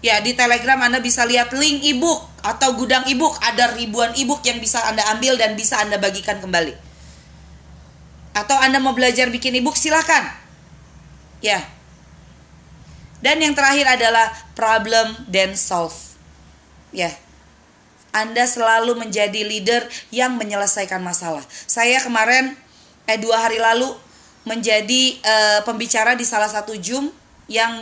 Ya, 0.00 0.20
di 0.20 0.36
Telegram 0.36 0.80
Anda 0.84 1.00
bisa 1.00 1.24
lihat 1.24 1.52
link 1.56 1.84
ebook 1.84 2.24
atau 2.44 2.76
gudang 2.76 3.04
ebook. 3.08 3.36
Ada 3.40 3.76
ribuan 3.76 4.12
ebook 4.16 4.44
yang 4.44 4.60
bisa 4.60 4.80
Anda 4.88 5.04
ambil 5.16 5.36
dan 5.36 5.56
bisa 5.56 5.80
Anda 5.80 6.00
bagikan 6.00 6.40
kembali. 6.40 6.76
Atau 8.36 8.56
Anda 8.56 8.80
mau 8.80 8.92
belajar 8.96 9.28
bikin 9.28 9.56
ebook 9.56 9.76
silahkan. 9.76 10.32
Ya. 11.44 11.60
Dan 13.24 13.40
yang 13.40 13.56
terakhir 13.56 13.88
adalah 13.88 14.32
problem 14.52 15.16
then 15.28 15.56
solve. 15.56 15.96
Ya. 16.92 17.12
Anda 18.12 18.46
selalu 18.46 18.94
menjadi 18.96 19.40
leader 19.42 19.88
yang 20.12 20.36
menyelesaikan 20.36 21.00
masalah. 21.00 21.42
Saya 21.48 21.98
kemarin 21.98 22.54
eh 23.04 23.18
dua 23.20 23.40
hari 23.42 23.58
lalu 23.60 23.90
menjadi 24.44 25.02
uh, 25.24 25.60
pembicara 25.64 26.12
di 26.12 26.24
salah 26.24 26.48
satu 26.48 26.76
Zoom 26.76 27.08
yang 27.48 27.72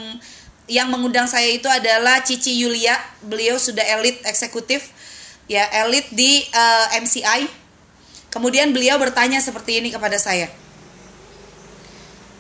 yang 0.71 0.89
mengundang 0.89 1.27
saya 1.27 1.51
itu 1.51 1.67
adalah 1.67 2.23
Cici 2.23 2.55
Yulia. 2.55 2.95
Beliau 3.23 3.59
sudah 3.59 3.83
elit 3.99 4.23
eksekutif 4.23 4.95
ya, 5.51 5.67
elit 5.85 6.07
di 6.15 6.47
uh, 6.55 6.87
eh, 6.95 7.03
MCI. 7.03 7.43
Kemudian 8.33 8.73
beliau 8.73 8.97
bertanya 8.97 9.43
seperti 9.43 9.83
ini 9.83 9.93
kepada 9.93 10.17
saya. 10.17 10.49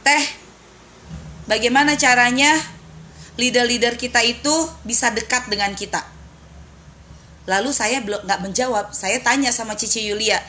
Teh, 0.06 0.24
bagaimana 1.44 1.98
caranya 2.00 2.56
leader-leader 3.36 4.00
kita 4.00 4.24
itu 4.24 4.54
bisa 4.86 5.12
dekat 5.12 5.52
dengan 5.52 5.76
kita? 5.76 6.00
Lalu 7.44 7.74
saya 7.74 8.00
belum 8.00 8.24
nggak 8.24 8.40
menjawab. 8.40 8.94
Saya 8.94 9.18
tanya 9.20 9.50
sama 9.50 9.74
Cici 9.74 10.06
Yulia. 10.06 10.40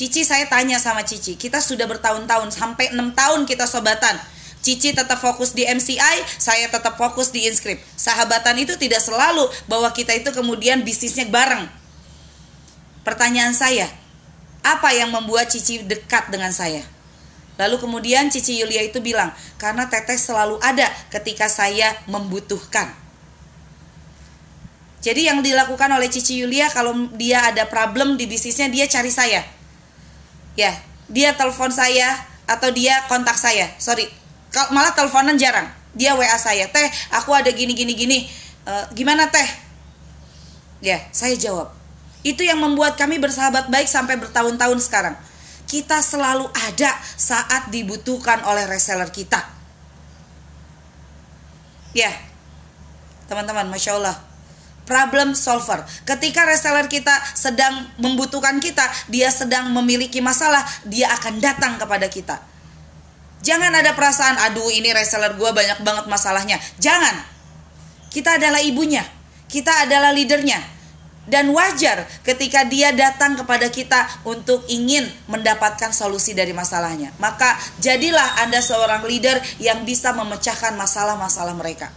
Cici 0.00 0.24
saya 0.24 0.48
tanya 0.48 0.80
sama 0.80 1.04
Cici. 1.04 1.36
Kita 1.36 1.60
sudah 1.60 1.84
bertahun-tahun 1.84 2.56
sampai 2.56 2.96
enam 2.96 3.12
tahun 3.12 3.44
kita 3.44 3.68
sobatan. 3.68 4.16
Cici 4.64 4.96
tetap 4.96 5.20
fokus 5.20 5.52
di 5.52 5.68
MCI, 5.68 6.40
saya 6.40 6.72
tetap 6.72 6.96
fokus 6.96 7.28
di 7.28 7.44
inskrip. 7.44 7.76
Sahabatan 8.00 8.56
itu 8.64 8.80
tidak 8.80 9.04
selalu 9.04 9.44
bahwa 9.68 9.92
kita 9.92 10.16
itu 10.16 10.32
kemudian 10.32 10.80
bisnisnya 10.88 11.28
bareng. 11.28 11.68
Pertanyaan 13.04 13.52
saya, 13.52 13.92
apa 14.64 14.88
yang 14.96 15.12
membuat 15.12 15.52
Cici 15.52 15.84
dekat 15.84 16.32
dengan 16.32 16.56
saya? 16.56 16.80
Lalu 17.60 17.76
kemudian 17.76 18.32
Cici 18.32 18.56
Yulia 18.56 18.80
itu 18.80 19.04
bilang, 19.04 19.36
karena 19.60 19.84
Teteh 19.84 20.16
selalu 20.16 20.56
ada 20.64 20.88
ketika 21.12 21.44
saya 21.52 21.92
membutuhkan. 22.08 22.88
Jadi 25.04 25.28
yang 25.28 25.44
dilakukan 25.44 25.92
oleh 25.92 26.08
Cici 26.08 26.40
Yulia 26.40 26.72
kalau 26.72 26.96
dia 27.20 27.52
ada 27.52 27.68
problem 27.68 28.16
di 28.16 28.24
bisnisnya 28.24 28.72
dia 28.72 28.88
cari 28.88 29.12
saya. 29.12 29.59
Ya, 30.58 30.74
dia 31.10 31.34
telepon 31.34 31.70
saya 31.70 32.18
atau 32.46 32.70
dia 32.70 32.94
kontak 33.06 33.38
saya. 33.38 33.70
Sorry, 33.78 34.06
malah 34.74 34.94
teleponan 34.94 35.38
jarang. 35.38 35.70
Dia 35.90 36.14
WA 36.14 36.38
saya, 36.38 36.70
teh 36.70 36.86
aku 37.10 37.34
ada 37.34 37.50
gini 37.50 37.74
gini 37.74 37.98
gini. 37.98 38.18
Uh, 38.62 38.86
gimana 38.94 39.26
teh? 39.26 39.46
Ya, 40.80 41.02
saya 41.10 41.34
jawab. 41.34 41.74
Itu 42.22 42.46
yang 42.46 42.62
membuat 42.62 42.94
kami 42.94 43.18
bersahabat 43.18 43.72
baik 43.72 43.90
sampai 43.90 44.14
bertahun-tahun 44.20 44.78
sekarang. 44.82 45.14
Kita 45.66 46.02
selalu 46.02 46.46
ada 46.50 46.94
saat 47.18 47.70
dibutuhkan 47.70 48.42
oleh 48.46 48.66
reseller 48.70 49.10
kita. 49.10 49.42
Ya, 51.90 52.10
teman-teman, 53.26 53.66
masya 53.66 53.98
Allah 53.98 54.29
problem 54.90 55.38
solver. 55.38 55.86
Ketika 56.02 56.42
reseller 56.50 56.90
kita 56.90 57.14
sedang 57.38 57.86
membutuhkan 58.02 58.58
kita, 58.58 58.82
dia 59.06 59.30
sedang 59.30 59.70
memiliki 59.70 60.18
masalah, 60.18 60.66
dia 60.82 61.14
akan 61.14 61.38
datang 61.38 61.78
kepada 61.78 62.10
kita. 62.10 62.42
Jangan 63.46 63.70
ada 63.70 63.94
perasaan, 63.94 64.36
aduh 64.50 64.66
ini 64.74 64.90
reseller 64.90 65.38
gue 65.38 65.50
banyak 65.54 65.86
banget 65.86 66.10
masalahnya. 66.10 66.58
Jangan. 66.82 67.22
Kita 68.10 68.36
adalah 68.36 68.58
ibunya. 68.58 69.06
Kita 69.46 69.86
adalah 69.86 70.10
leadernya. 70.10 70.58
Dan 71.30 71.54
wajar 71.54 72.10
ketika 72.26 72.66
dia 72.66 72.90
datang 72.90 73.38
kepada 73.38 73.70
kita 73.70 74.26
untuk 74.26 74.66
ingin 74.66 75.06
mendapatkan 75.30 75.94
solusi 75.94 76.34
dari 76.34 76.50
masalahnya. 76.50 77.14
Maka 77.22 77.54
jadilah 77.78 78.42
Anda 78.42 78.58
seorang 78.58 79.06
leader 79.06 79.38
yang 79.62 79.86
bisa 79.86 80.10
memecahkan 80.10 80.74
masalah-masalah 80.74 81.54
mereka. 81.54 81.94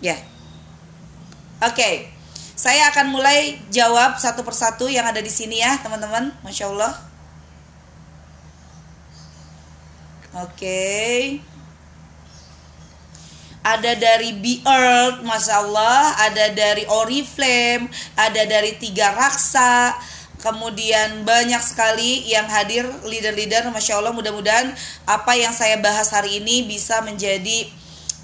Ya. 0.00 0.16
Oke. 1.70 2.12
Saya 2.54 2.86
akan 2.94 3.10
mulai 3.10 3.58
jawab 3.74 4.20
satu 4.20 4.46
persatu 4.46 4.86
yang 4.86 5.04
ada 5.08 5.18
di 5.18 5.32
sini 5.32 5.58
ya, 5.58 5.74
teman-teman. 5.82 6.30
Masya 6.46 6.70
Allah. 6.70 6.94
Oke. 10.44 11.38
Ada 13.64 13.96
dari 13.96 14.36
Be 14.36 14.60
Earth, 14.60 15.24
masya 15.24 15.64
Allah, 15.64 16.20
ada 16.20 16.52
dari 16.52 16.84
Oriflame, 16.84 17.88
ada 18.12 18.44
dari 18.44 18.76
Tiga 18.76 19.16
Raksa, 19.16 19.96
kemudian 20.44 21.24
banyak 21.24 21.64
sekali 21.64 22.28
yang 22.28 22.44
hadir 22.44 22.84
leader-leader, 23.08 23.72
masya 23.72 23.96
Allah, 23.96 24.12
mudah-mudahan 24.12 24.68
apa 25.08 25.32
yang 25.40 25.56
saya 25.56 25.80
bahas 25.80 26.12
hari 26.12 26.44
ini 26.44 26.68
bisa 26.68 27.00
menjadi 27.00 27.72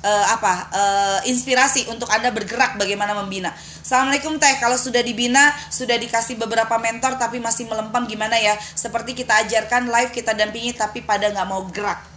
uh, 0.03 0.27
apa 0.33 0.53
uh, 0.73 1.21
inspirasi 1.29 1.89
untuk 1.93 2.09
anda 2.13 2.33
bergerak 2.33 2.77
bagaimana 2.81 3.13
membina. 3.17 3.53
Assalamualaikum 3.81 4.39
teh, 4.39 4.55
kalau 4.61 4.77
sudah 4.77 5.03
dibina, 5.03 5.51
sudah 5.73 5.97
dikasih 5.99 6.39
beberapa 6.39 6.77
mentor 6.79 7.17
tapi 7.17 7.43
masih 7.43 7.67
melempem 7.67 8.07
gimana 8.07 8.37
ya? 8.39 8.55
Seperti 8.57 9.17
kita 9.17 9.35
ajarkan 9.47 9.89
live 9.89 10.13
kita 10.15 10.37
dampingi 10.37 10.77
tapi 10.77 11.03
pada 11.03 11.29
nggak 11.33 11.49
mau 11.49 11.65
gerak 11.73 12.11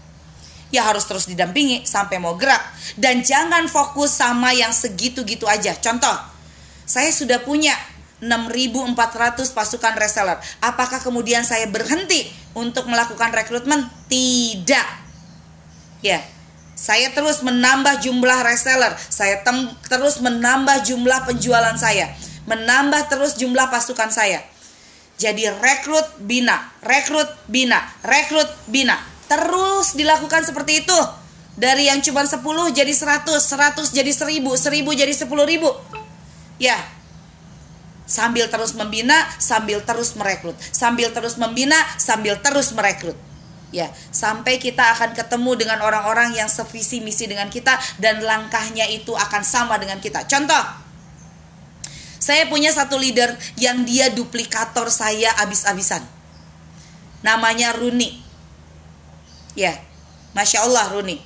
ya 0.73 0.81
harus 0.89 1.05
terus 1.05 1.29
didampingi 1.29 1.85
sampai 1.85 2.17
mau 2.17 2.33
gerak. 2.33 2.61
Dan 2.97 3.21
jangan 3.21 3.69
fokus 3.69 4.09
sama 4.09 4.57
yang 4.57 4.73
segitu-gitu 4.73 5.45
aja. 5.45 5.77
Contoh, 5.77 6.17
saya 6.89 7.13
sudah 7.13 7.45
punya 7.45 7.77
6.400 8.25 8.97
pasukan 9.53 9.93
reseller. 9.93 10.41
Apakah 10.65 10.97
kemudian 10.97 11.45
saya 11.45 11.69
berhenti 11.69 12.25
untuk 12.57 12.89
melakukan 12.89 13.29
rekrutmen? 13.29 13.85
Tidak. 14.09 14.87
Ya, 16.01 16.25
saya 16.73 17.13
terus 17.13 17.45
menambah 17.45 18.01
jumlah 18.01 18.39
reseller. 18.43 18.97
Saya 18.97 19.45
terus 19.87 20.19
menambah 20.19 20.83
jumlah 20.83 21.29
penjualan 21.29 21.77
saya. 21.77 22.11
Menambah 22.49 23.07
terus 23.07 23.37
jumlah 23.39 23.69
pasukan 23.69 24.09
saya. 24.09 24.41
Jadi 25.15 25.47
rekrut 25.47 26.19
bina, 26.19 26.73
rekrut 26.81 27.29
bina, 27.47 27.79
rekrut 28.01 28.49
bina 28.67 29.13
Terus 29.33 29.97
dilakukan 29.97 30.45
seperti 30.45 30.85
itu. 30.85 30.99
Dari 31.53 31.89
yang 31.89 32.01
cuma 32.01 32.25
10 32.25 32.41
jadi 32.73 32.93
100, 32.93 33.29
100 33.41 33.93
jadi 33.93 34.11
1000, 34.13 34.41
1000 34.41 34.93
jadi 34.93 35.13
10 35.13 35.29
ribu. 35.45 35.69
Ya, 36.57 36.77
sambil 38.05 38.49
terus 38.49 38.73
membina, 38.77 39.25
sambil 39.37 39.81
terus 39.81 40.13
merekrut, 40.17 40.57
sambil 40.69 41.09
terus 41.13 41.37
membina, 41.37 41.77
sambil 41.97 42.37
terus 42.41 42.73
merekrut. 42.73 43.17
Ya, 43.73 43.89
sampai 44.13 44.61
kita 44.61 44.93
akan 44.93 45.17
ketemu 45.17 45.57
dengan 45.57 45.81
orang-orang 45.81 46.37
yang 46.37 46.45
sevisi 46.45 47.01
misi 47.01 47.25
dengan 47.25 47.49
kita 47.49 47.73
dan 47.97 48.21
langkahnya 48.21 48.85
itu 48.85 49.17
akan 49.17 49.41
sama 49.41 49.81
dengan 49.81 49.97
kita. 49.97 50.29
Contoh, 50.29 50.61
saya 52.21 52.47
punya 52.47 52.69
satu 52.69 52.95
leader 53.01 53.33
yang 53.57 53.81
dia 53.83 54.13
duplikator 54.13 54.87
saya 54.93 55.33
abis-abisan. 55.43 56.05
Namanya 57.25 57.73
Runi. 57.73 58.21
Ya, 59.57 59.75
Masya 60.31 60.63
Allah 60.63 60.87
Runi. 60.93 61.19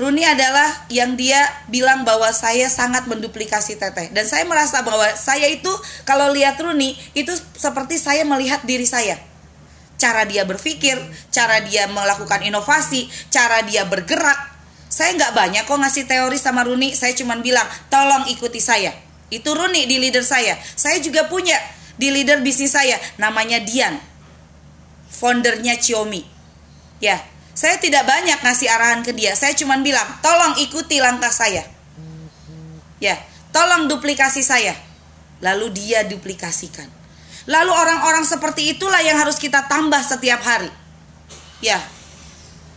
Runi 0.00 0.24
adalah 0.24 0.88
yang 0.88 1.12
dia 1.14 1.44
bilang 1.68 2.08
bahwa 2.08 2.32
saya 2.32 2.72
sangat 2.72 3.04
menduplikasi 3.04 3.76
teteh. 3.76 4.08
Dan 4.10 4.24
saya 4.24 4.48
merasa 4.48 4.80
bahwa 4.80 5.04
saya 5.14 5.46
itu 5.52 5.68
kalau 6.08 6.32
lihat 6.32 6.56
Runi 6.56 6.96
itu 7.12 7.30
seperti 7.54 8.00
saya 8.00 8.24
melihat 8.24 8.64
diri 8.64 8.88
saya. 8.88 9.29
Cara 10.00 10.24
dia 10.24 10.48
berpikir, 10.48 10.96
cara 11.28 11.60
dia 11.60 11.84
melakukan 11.92 12.40
inovasi, 12.40 13.04
cara 13.28 13.60
dia 13.68 13.84
bergerak. 13.84 14.48
Saya 14.88 15.12
nggak 15.12 15.36
banyak 15.36 15.62
kok 15.68 15.76
ngasih 15.76 16.08
teori 16.08 16.40
sama 16.40 16.64
Runi. 16.64 16.96
Saya 16.96 17.12
cuma 17.12 17.36
bilang, 17.36 17.68
tolong 17.92 18.24
ikuti 18.32 18.64
saya. 18.64 18.96
Itu 19.28 19.52
Runi 19.52 19.84
di 19.84 20.00
leader 20.00 20.24
saya. 20.24 20.56
Saya 20.56 21.04
juga 21.04 21.28
punya 21.28 21.60
di 22.00 22.08
leader 22.08 22.40
bisnis 22.40 22.72
saya. 22.72 22.96
Namanya 23.20 23.60
Dian. 23.60 24.00
Foundernya 25.10 25.76
Xiaomi 25.76 26.24
Ya, 27.00 27.20
saya 27.56 27.80
tidak 27.80 28.04
banyak 28.04 28.40
ngasih 28.44 28.68
arahan 28.68 29.00
ke 29.00 29.16
dia. 29.16 29.32
Saya 29.32 29.56
cuma 29.56 29.76
bilang, 29.80 30.04
tolong 30.20 30.60
ikuti 30.60 31.00
langkah 31.00 31.32
saya. 31.32 31.64
Ya, 33.00 33.16
tolong 33.52 33.88
duplikasi 33.88 34.44
saya. 34.44 34.76
Lalu 35.40 35.72
dia 35.72 36.04
duplikasikan. 36.04 36.99
Lalu 37.48 37.72
orang-orang 37.72 38.24
seperti 38.28 38.76
itulah 38.76 39.00
yang 39.00 39.16
harus 39.16 39.40
kita 39.40 39.64
tambah 39.64 40.00
setiap 40.04 40.44
hari. 40.44 40.68
Ya, 41.64 41.80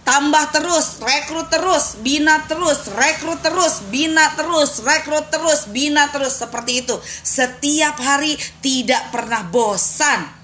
tambah 0.03 0.51
terus, 0.51 0.99
rekrut 0.99 1.47
terus, 1.47 1.99
bina 1.99 2.43
terus, 2.47 2.91
rekrut 2.91 3.39
terus, 3.39 3.83
bina 3.87 4.35
terus, 4.35 4.83
rekrut 4.83 5.27
terus, 5.31 5.67
bina 5.71 6.11
terus 6.11 6.39
seperti 6.39 6.83
itu. 6.83 6.95
Setiap 7.23 7.95
hari 7.99 8.35
tidak 8.59 9.11
pernah 9.11 9.43
bosan. 9.47 10.43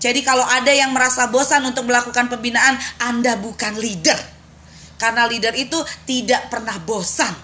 Jadi 0.00 0.24
kalau 0.24 0.46
ada 0.46 0.72
yang 0.72 0.96
merasa 0.96 1.28
bosan 1.28 1.60
untuk 1.68 1.84
melakukan 1.84 2.32
pembinaan, 2.32 2.78
Anda 3.04 3.36
bukan 3.36 3.76
leader. 3.76 4.16
Karena 4.96 5.28
leader 5.28 5.52
itu 5.52 5.76
tidak 6.08 6.48
pernah 6.48 6.80
bosan. 6.80 7.34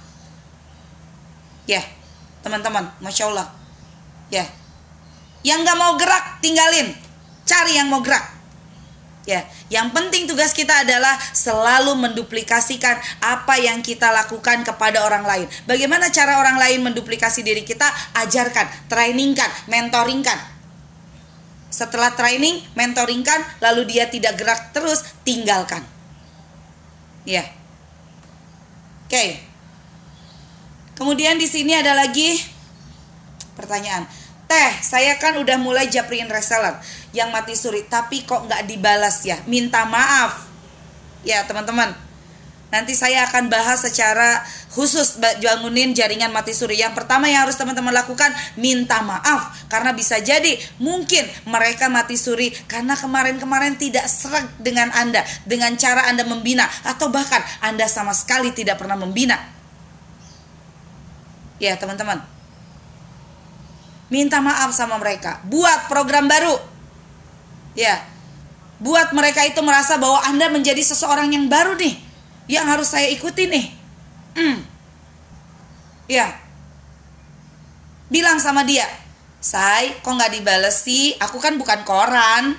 Ya, 1.68 1.82
teman-teman, 2.40 2.96
Masya 3.02 3.24
Allah. 3.28 3.48
Ya, 4.32 4.46
yang 5.46 5.62
gak 5.62 5.78
mau 5.78 5.94
gerak, 5.94 6.42
tinggalin. 6.42 6.90
Cari 7.46 7.78
yang 7.78 7.86
mau 7.86 8.02
gerak. 8.02 8.34
Ya, 9.26 9.42
yang 9.70 9.90
penting 9.90 10.26
tugas 10.30 10.54
kita 10.54 10.86
adalah 10.86 11.18
selalu 11.18 11.98
menduplikasikan 11.98 12.94
apa 13.22 13.58
yang 13.58 13.82
kita 13.82 14.10
lakukan 14.10 14.62
kepada 14.62 15.02
orang 15.02 15.26
lain. 15.26 15.46
Bagaimana 15.66 16.10
cara 16.10 16.38
orang 16.42 16.58
lain 16.58 16.82
menduplikasi 16.86 17.42
diri 17.42 17.66
kita? 17.66 17.90
Ajarkan, 18.22 18.70
trainingkan, 18.86 19.50
mentoringkan 19.66 20.56
setelah 21.76 22.16
training, 22.16 22.64
mentoringkan, 22.72 23.42
lalu 23.60 23.84
dia 23.84 24.08
tidak 24.08 24.40
gerak 24.40 24.72
terus, 24.72 25.04
tinggalkan. 25.28 25.84
Ya. 27.28 27.44
Oke. 29.04 29.44
Kemudian 30.96 31.36
di 31.36 31.44
sini 31.44 31.76
ada 31.76 31.92
lagi 31.92 32.40
pertanyaan. 33.52 34.08
Teh, 34.46 34.72
saya 34.78 35.18
kan 35.18 35.34
udah 35.42 35.58
mulai 35.58 35.90
japriin 35.90 36.30
reseller 36.30 36.78
yang 37.10 37.34
mati 37.34 37.58
suri, 37.58 37.82
tapi 37.90 38.22
kok 38.22 38.46
nggak 38.46 38.70
dibalas 38.70 39.26
ya? 39.26 39.42
Minta 39.50 39.82
maaf. 39.82 40.46
Ya, 41.26 41.42
teman-teman 41.42 42.06
Nanti 42.66 42.98
saya 42.98 43.22
akan 43.30 43.46
bahas 43.46 43.78
secara 43.78 44.42
khusus 44.74 45.22
bangunin 45.22 45.94
jaringan 45.94 46.34
mati 46.34 46.50
suri. 46.50 46.76
Yang 46.76 46.98
pertama 46.98 47.30
yang 47.30 47.46
harus 47.46 47.54
teman-teman 47.54 47.94
lakukan 47.94 48.34
minta 48.58 49.00
maaf 49.06 49.54
karena 49.70 49.94
bisa 49.94 50.18
jadi 50.18 50.58
mungkin 50.82 51.24
mereka 51.46 51.86
mati 51.86 52.18
suri 52.18 52.50
karena 52.66 52.98
kemarin-kemarin 52.98 53.78
tidak 53.78 54.10
serak 54.10 54.50
dengan 54.58 54.90
Anda 54.92 55.22
dengan 55.46 55.78
cara 55.78 56.10
Anda 56.10 56.26
membina 56.26 56.66
atau 56.82 57.06
bahkan 57.08 57.40
Anda 57.62 57.86
sama 57.86 58.10
sekali 58.10 58.50
tidak 58.50 58.82
pernah 58.82 58.98
membina. 58.98 59.38
Ya, 61.62 61.78
teman-teman. 61.78 62.35
Minta 64.06 64.38
maaf 64.38 64.70
sama 64.70 64.96
mereka. 65.02 65.42
Buat 65.50 65.90
program 65.90 66.30
baru. 66.30 66.54
Ya. 67.74 68.02
Buat 68.78 69.10
mereka 69.16 69.42
itu 69.42 69.58
merasa 69.64 69.98
bahwa 69.98 70.22
Anda 70.22 70.52
menjadi 70.52 70.80
seseorang 70.84 71.32
yang 71.32 71.48
baru 71.50 71.74
nih 71.74 71.96
yang 72.46 72.66
harus 72.66 72.94
saya 72.94 73.10
ikuti 73.10 73.50
nih. 73.50 73.66
Hmm. 74.38 74.58
Ya. 76.06 76.38
Bilang 78.06 78.38
sama 78.38 78.62
dia, 78.62 78.86
Say, 79.42 79.98
kok 80.02 80.10
nggak 80.10 80.32
dibales 80.38 80.82
sih? 80.82 81.14
Aku 81.18 81.42
kan 81.42 81.58
bukan 81.58 81.82
koran. 81.82 82.54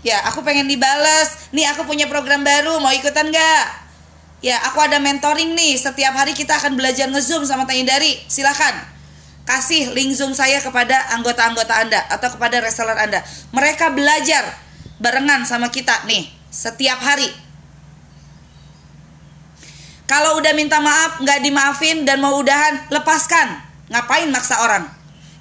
Ya, 0.00 0.24
aku 0.28 0.40
pengen 0.40 0.68
dibales. 0.68 1.52
Nih, 1.52 1.68
aku 1.68 1.84
punya 1.84 2.08
program 2.08 2.40
baru, 2.40 2.80
mau 2.80 2.92
ikutan 2.92 3.28
nggak? 3.28 3.64
Ya, 4.40 4.56
aku 4.68 4.80
ada 4.80 5.02
mentoring 5.02 5.52
nih. 5.52 5.76
Setiap 5.76 6.14
hari 6.16 6.32
kita 6.32 6.56
akan 6.56 6.76
belajar 6.78 7.10
ngezoom 7.10 7.44
sama 7.44 7.68
Tanya 7.68 7.96
Dari. 7.96 8.16
Silahkan 8.30 8.97
kasih 9.48 9.96
link 9.96 10.12
zoom 10.12 10.36
saya 10.36 10.60
kepada 10.60 11.08
anggota-anggota 11.16 11.72
Anda 11.72 12.04
atau 12.12 12.28
kepada 12.36 12.60
reseller 12.60 13.00
Anda. 13.00 13.24
Mereka 13.56 13.96
belajar 13.96 14.44
barengan 15.00 15.48
sama 15.48 15.72
kita 15.72 16.04
nih 16.04 16.28
setiap 16.52 17.00
hari 17.00 17.48
kalau 20.08 20.40
udah 20.40 20.56
minta 20.56 20.80
maaf, 20.80 21.20
nggak 21.20 21.44
dimaafin 21.44 22.08
dan 22.08 22.24
mau 22.24 22.40
udahan, 22.40 22.88
lepaskan. 22.88 23.60
Ngapain 23.92 24.32
maksa 24.32 24.64
orang? 24.64 24.88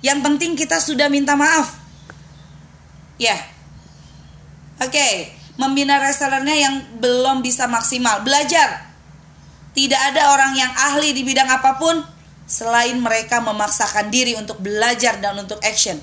Yang 0.03 0.19
penting 0.27 0.59
kita 0.59 0.83
sudah 0.83 1.07
minta 1.07 1.39
maaf. 1.39 1.71
Ya. 3.15 3.39
Oke, 4.83 4.91
okay. 4.91 5.13
membina 5.55 6.03
resellernya 6.03 6.51
yang 6.51 6.75
belum 6.99 7.39
bisa 7.39 7.63
maksimal. 7.71 8.27
Belajar. 8.27 8.91
Tidak 9.71 10.01
ada 10.11 10.35
orang 10.35 10.51
yang 10.59 10.69
ahli 10.75 11.15
di 11.15 11.23
bidang 11.23 11.47
apa 11.47 11.79
pun 11.79 12.03
selain 12.47 12.95
mereka 12.97 13.43
memaksakan 13.43 14.07
diri 14.07 14.33
untuk 14.39 14.63
belajar 14.63 15.19
dan 15.19 15.36
untuk 15.36 15.60
action. 15.60 15.99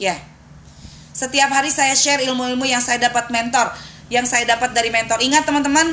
Ya. 0.00 0.16
Setiap 1.12 1.52
hari 1.52 1.68
saya 1.68 1.92
share 1.92 2.24
ilmu-ilmu 2.24 2.64
yang 2.64 2.80
saya 2.80 2.96
dapat 3.12 3.28
mentor, 3.28 3.68
yang 4.08 4.24
saya 4.24 4.48
dapat 4.48 4.72
dari 4.72 4.88
mentor. 4.88 5.20
Ingat 5.20 5.44
teman-teman, 5.44 5.92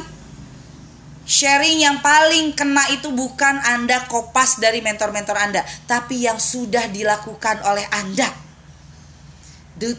sharing 1.28 1.84
yang 1.84 2.00
paling 2.00 2.56
kena 2.56 2.88
itu 2.96 3.12
bukan 3.12 3.60
Anda 3.76 4.08
kopas 4.08 4.64
dari 4.64 4.80
mentor-mentor 4.80 5.36
Anda, 5.36 5.62
tapi 5.84 6.24
yang 6.24 6.40
sudah 6.40 6.88
dilakukan 6.88 7.60
oleh 7.68 7.84
Anda 7.92 8.46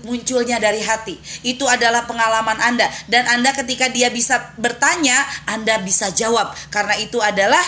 munculnya 0.09 0.57
dari 0.57 0.81
hati. 0.81 1.21
Itu 1.45 1.69
adalah 1.69 2.09
pengalaman 2.09 2.57
Anda 2.65 2.89
dan 3.13 3.29
Anda 3.29 3.53
ketika 3.53 3.93
dia 3.93 4.09
bisa 4.09 4.57
bertanya, 4.57 5.21
Anda 5.45 5.85
bisa 5.85 6.09
jawab 6.09 6.57
karena 6.73 6.97
itu 6.97 7.21
adalah 7.21 7.61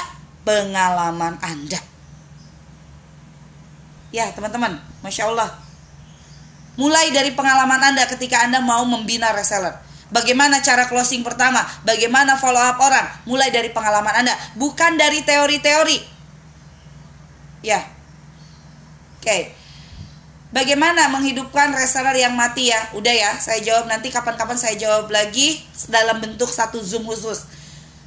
pengalaman 0.49 1.37
Anda. 1.45 1.77
Ya, 4.09 4.33
teman-teman, 4.33 4.81
Masya 5.05 5.29
Allah. 5.29 5.53
Mulai 6.81 7.13
dari 7.13 7.37
pengalaman 7.37 7.93
Anda 7.93 8.09
ketika 8.09 8.49
Anda 8.49 8.65
mau 8.65 8.89
membina 8.89 9.29
reseller. 9.37 9.77
Bagaimana 10.09 10.65
cara 10.65 10.89
closing 10.89 11.21
pertama? 11.21 11.61
Bagaimana 11.85 12.41
follow 12.41 12.65
up 12.65 12.81
orang? 12.81 13.05
Mulai 13.29 13.53
dari 13.53 13.69
pengalaman 13.69 14.25
Anda, 14.25 14.33
bukan 14.57 14.97
dari 14.97 15.21
teori-teori. 15.21 16.01
Ya. 17.61 17.85
Oke. 19.21 19.29
Okay. 19.29 19.43
Bagaimana 20.49 21.13
menghidupkan 21.13 21.77
reseller 21.77 22.17
yang 22.17 22.33
mati 22.33 22.73
ya? 22.73 22.97
Udah 22.97 23.13
ya, 23.13 23.37
saya 23.37 23.61
jawab 23.61 23.85
nanti 23.85 24.09
kapan-kapan 24.09 24.57
saya 24.57 24.81
jawab 24.81 25.13
lagi 25.13 25.61
dalam 25.93 26.25
bentuk 26.25 26.49
satu 26.49 26.81
Zoom 26.81 27.05
khusus. 27.05 27.58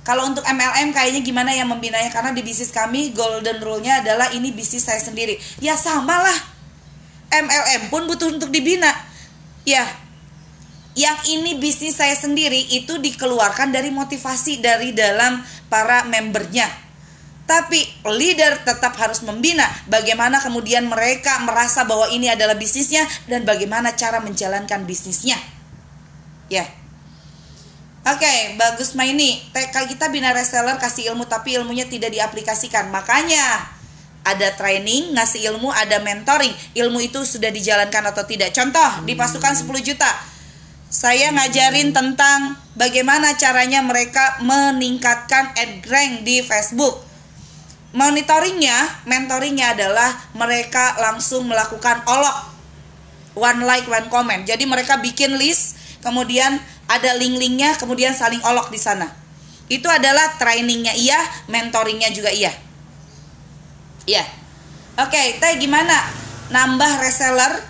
Kalau 0.01 0.25
untuk 0.25 0.41
MLM 0.41 0.93
kayaknya 0.97 1.21
gimana 1.21 1.53
yang 1.53 1.69
membinanya 1.69 2.09
karena 2.09 2.33
di 2.33 2.41
bisnis 2.41 2.73
kami 2.73 3.13
golden 3.13 3.61
rule-nya 3.61 4.01
adalah 4.01 4.33
ini 4.33 4.49
bisnis 4.49 4.89
saya 4.89 4.97
sendiri. 4.97 5.37
Ya 5.61 5.77
samalah. 5.77 6.35
MLM 7.31 7.93
pun 7.93 8.09
butuh 8.09 8.33
untuk 8.33 8.49
dibina. 8.49 8.89
Ya. 9.63 9.85
Yang 10.97 11.17
ini 11.39 11.55
bisnis 11.55 11.95
saya 11.95 12.17
sendiri 12.17 12.59
itu 12.73 12.99
dikeluarkan 12.99 13.71
dari 13.71 13.93
motivasi 13.93 14.59
dari 14.59 14.91
dalam 14.91 15.39
para 15.71 16.03
membernya 16.03 16.67
tapi 17.51 17.83
leader 18.07 18.63
tetap 18.63 18.95
harus 18.95 19.27
membina 19.27 19.67
bagaimana 19.91 20.39
kemudian 20.39 20.87
mereka 20.87 21.35
merasa 21.43 21.83
bahwa 21.83 22.07
ini 22.07 22.31
adalah 22.31 22.55
bisnisnya 22.55 23.03
dan 23.27 23.43
bagaimana 23.43 23.91
cara 23.91 24.23
menjalankan 24.23 24.87
bisnisnya. 24.87 25.35
Ya. 26.47 26.63
Oke, 28.01 28.25
okay, 28.25 28.57
bagus 28.57 28.97
Maini. 28.97 29.37
TK 29.53 29.93
kita 29.93 30.09
bina 30.09 30.33
reseller 30.33 30.81
kasih 30.81 31.13
ilmu 31.13 31.29
tapi 31.29 31.53
ilmunya 31.53 31.85
tidak 31.85 32.09
diaplikasikan. 32.09 32.89
Makanya 32.89 33.69
ada 34.25 34.53
training, 34.57 35.13
ngasih 35.13 35.53
ilmu, 35.53 35.69
ada 35.69 36.01
mentoring. 36.01 36.49
Ilmu 36.73 36.97
itu 36.97 37.21
sudah 37.21 37.53
dijalankan 37.53 38.09
atau 38.09 38.25
tidak. 38.25 38.57
Contoh, 38.57 39.05
di 39.05 39.13
pasukan 39.13 39.53
10 39.53 39.69
juta. 39.85 40.09
Saya 40.89 41.29
ngajarin 41.29 41.93
tentang 41.93 42.57
bagaimana 42.73 43.37
caranya 43.37 43.85
mereka 43.85 44.41
meningkatkan 44.41 45.53
ad 45.53 45.85
rank 45.85 46.25
di 46.25 46.41
Facebook 46.41 47.11
monitoringnya, 47.91 49.03
mentoringnya 49.07 49.75
adalah 49.75 50.09
mereka 50.35 50.95
langsung 50.99 51.47
melakukan 51.47 52.03
olok 52.07 52.37
one 53.35 53.63
like 53.67 53.87
one 53.87 54.07
comment. 54.07 54.43
Jadi 54.47 54.63
mereka 54.63 54.99
bikin 54.99 55.35
list, 55.35 55.75
kemudian 56.03 56.59
ada 56.91 57.15
link-linknya, 57.15 57.79
kemudian 57.79 58.11
saling 58.11 58.43
olok 58.43 58.67
di 58.67 58.79
sana. 58.79 59.07
Itu 59.71 59.87
adalah 59.87 60.35
trainingnya 60.35 60.91
iya, 60.99 61.19
mentoringnya 61.47 62.11
juga 62.11 62.27
iya. 62.27 62.51
Iya. 64.03 64.27
Oke, 64.99 65.15
okay, 65.15 65.27
teh 65.39 65.55
gimana? 65.55 65.95
Nambah 66.51 66.99
reseller, 66.99 67.63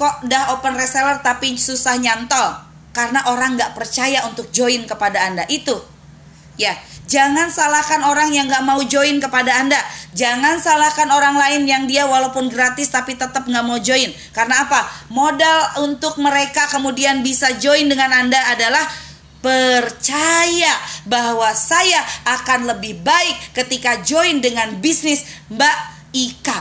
kok 0.00 0.24
dah 0.24 0.56
open 0.56 0.80
reseller 0.80 1.20
tapi 1.20 1.60
susah 1.60 2.00
nyantol 2.00 2.64
karena 2.96 3.26
orang 3.28 3.60
nggak 3.60 3.76
percaya 3.76 4.24
untuk 4.24 4.48
join 4.48 4.88
kepada 4.88 5.28
anda 5.28 5.44
itu. 5.52 5.76
Ya, 6.56 6.72
Jangan 7.04 7.52
salahkan 7.52 8.00
orang 8.08 8.32
yang 8.32 8.48
gak 8.48 8.64
mau 8.64 8.80
join 8.80 9.20
kepada 9.20 9.60
Anda. 9.60 9.76
Jangan 10.16 10.56
salahkan 10.56 11.12
orang 11.12 11.36
lain 11.36 11.62
yang 11.68 11.84
dia 11.84 12.08
walaupun 12.08 12.48
gratis 12.48 12.88
tapi 12.88 13.12
tetap 13.14 13.44
gak 13.44 13.64
mau 13.64 13.76
join. 13.76 14.08
Karena 14.32 14.64
apa? 14.64 14.88
Modal 15.12 15.84
untuk 15.84 16.16
mereka 16.16 16.64
kemudian 16.72 17.20
bisa 17.20 17.52
join 17.60 17.92
dengan 17.92 18.08
Anda 18.08 18.40
adalah 18.56 18.88
percaya 19.44 20.72
bahwa 21.04 21.52
saya 21.52 22.00
akan 22.24 22.72
lebih 22.72 23.04
baik 23.04 23.52
ketika 23.52 24.00
join 24.00 24.40
dengan 24.40 24.80
bisnis 24.80 25.28
Mbak 25.52 25.76
Ika. 26.16 26.58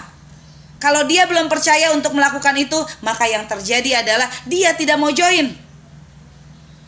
Kalau 0.84 1.08
dia 1.08 1.24
belum 1.24 1.48
percaya 1.48 1.96
untuk 1.96 2.12
melakukan 2.12 2.60
itu, 2.60 2.76
maka 3.00 3.24
yang 3.24 3.48
terjadi 3.48 4.04
adalah 4.04 4.28
dia 4.44 4.76
tidak 4.76 5.00
mau 5.00 5.16
join. 5.16 5.56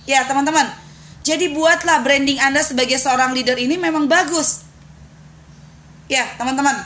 Ya, 0.04 0.28
teman-teman, 0.28 0.68
jadi 1.26 1.50
buatlah 1.50 2.06
branding 2.06 2.38
Anda 2.38 2.62
sebagai 2.62 3.02
seorang 3.02 3.34
leader 3.34 3.58
ini 3.58 3.82
memang 3.82 4.06
bagus. 4.06 4.62
Ya, 6.06 6.22
teman-teman. 6.38 6.86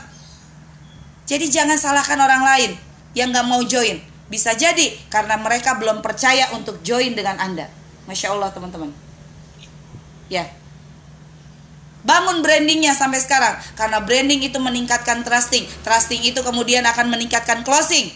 Jadi 1.27 1.51
jangan 1.51 1.75
salahkan 1.75 2.15
orang 2.15 2.47
lain 2.47 2.71
yang 3.11 3.35
gak 3.35 3.43
mau 3.43 3.59
join. 3.67 3.99
Bisa 4.31 4.55
jadi 4.55 4.95
karena 5.11 5.35
mereka 5.35 5.75
belum 5.75 5.99
percaya 5.99 6.55
untuk 6.55 6.79
join 6.87 7.19
dengan 7.19 7.35
Anda. 7.35 7.67
Masya 8.07 8.31
Allah 8.31 8.47
teman-teman. 8.55 8.95
Ya. 10.31 10.47
Bangun 12.07 12.39
brandingnya 12.39 12.95
sampai 12.95 13.19
sekarang. 13.19 13.59
Karena 13.75 13.99
branding 13.99 14.39
itu 14.39 14.55
meningkatkan 14.55 15.19
trusting. 15.27 15.67
Trusting 15.83 16.23
itu 16.23 16.39
kemudian 16.47 16.87
akan 16.87 17.11
meningkatkan 17.11 17.67
closing 17.67 18.15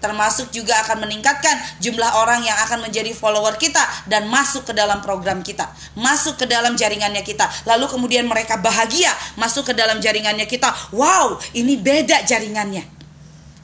termasuk 0.00 0.52
juga 0.52 0.76
akan 0.84 1.08
meningkatkan 1.08 1.56
jumlah 1.80 2.20
orang 2.20 2.44
yang 2.44 2.56
akan 2.68 2.86
menjadi 2.86 3.12
follower 3.16 3.56
kita 3.56 3.80
dan 4.06 4.28
masuk 4.28 4.68
ke 4.68 4.72
dalam 4.76 5.00
program 5.00 5.40
kita, 5.40 5.68
masuk 5.96 6.40
ke 6.40 6.46
dalam 6.48 6.76
jaringannya 6.76 7.24
kita. 7.24 7.48
Lalu 7.64 7.88
kemudian 7.88 8.24
mereka 8.28 8.60
bahagia 8.60 9.10
masuk 9.40 9.72
ke 9.72 9.74
dalam 9.74 9.98
jaringannya 9.98 10.44
kita. 10.44 10.68
Wow, 10.92 11.40
ini 11.56 11.80
beda 11.80 12.24
jaringannya. 12.24 12.84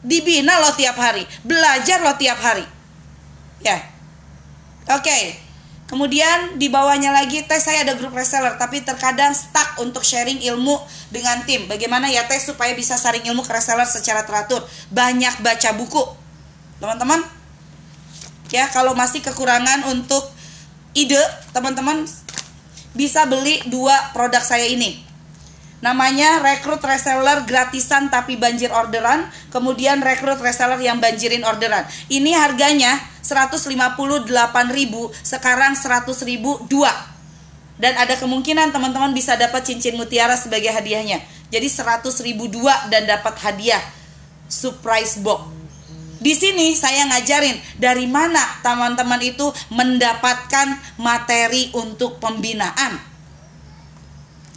Dibina 0.03 0.59
loh 0.59 0.75
tiap 0.75 0.99
hari, 0.99 1.23
belajar 1.47 2.03
loh 2.03 2.17
tiap 2.19 2.39
hari. 2.43 2.67
Ya. 3.63 3.79
Oke. 4.91 5.07
Okay. 5.07 5.25
Kemudian 5.93 6.57
di 6.57 6.73
bawahnya 6.73 7.13
lagi 7.13 7.45
tes 7.45 7.69
saya 7.69 7.85
ada 7.85 7.93
grup 7.93 8.17
reseller 8.17 8.57
tapi 8.57 8.81
terkadang 8.81 9.37
stuck 9.37 9.77
untuk 9.77 10.01
sharing 10.01 10.41
ilmu 10.41 10.81
dengan 11.13 11.45
tim. 11.45 11.69
Bagaimana 11.69 12.09
ya 12.09 12.25
tes 12.25 12.49
supaya 12.49 12.73
bisa 12.73 12.97
sharing 12.97 13.29
ilmu 13.29 13.45
ke 13.45 13.53
reseller 13.53 13.85
secara 13.85 14.25
teratur? 14.25 14.65
Banyak 14.89 15.45
baca 15.45 15.77
buku, 15.77 16.01
teman-teman 16.83 17.23
ya 18.51 18.67
kalau 18.75 18.99
masih 18.99 19.23
kekurangan 19.23 19.87
untuk 19.95 20.27
ide 20.99 21.23
teman-teman 21.55 22.03
bisa 22.93 23.23
beli 23.31 23.63
dua 23.71 23.95
produk 24.11 24.43
saya 24.43 24.67
ini. 24.67 24.99
Namanya 25.83 26.43
rekrut 26.43 26.79
reseller 26.83 27.43
gratisan 27.47 28.11
tapi 28.11 28.35
banjir 28.35 28.71
orderan 28.75 29.31
kemudian 29.55 30.03
rekrut 30.03 30.43
reseller 30.43 30.79
yang 30.83 30.99
banjirin 30.99 31.47
orderan. 31.47 31.87
Ini 32.11 32.35
harganya 32.35 32.99
158.000 33.23 33.71
sekarang 35.23 35.73
100.000 35.79 36.71
dua. 36.71 36.93
Dan 37.83 37.99
ada 37.99 38.15
kemungkinan 38.15 38.71
teman-teman 38.71 39.11
bisa 39.11 39.35
dapat 39.35 39.67
cincin 39.67 39.99
mutiara 39.99 40.39
sebagai 40.39 40.71
hadiahnya. 40.71 41.19
Jadi 41.51 41.67
100.000 41.67 42.15
dua 42.47 42.75
dan 42.91 43.11
dapat 43.11 43.35
hadiah 43.43 43.83
surprise 44.47 45.19
box 45.19 45.52
di 46.23 46.39
sini 46.39 46.79
saya 46.79 47.11
ngajarin 47.11 47.59
dari 47.83 48.07
mana 48.07 48.39
teman-teman 48.63 49.19
itu 49.19 49.51
mendapatkan 49.75 50.79
materi 50.95 51.75
untuk 51.75 52.23
pembinaan. 52.23 53.03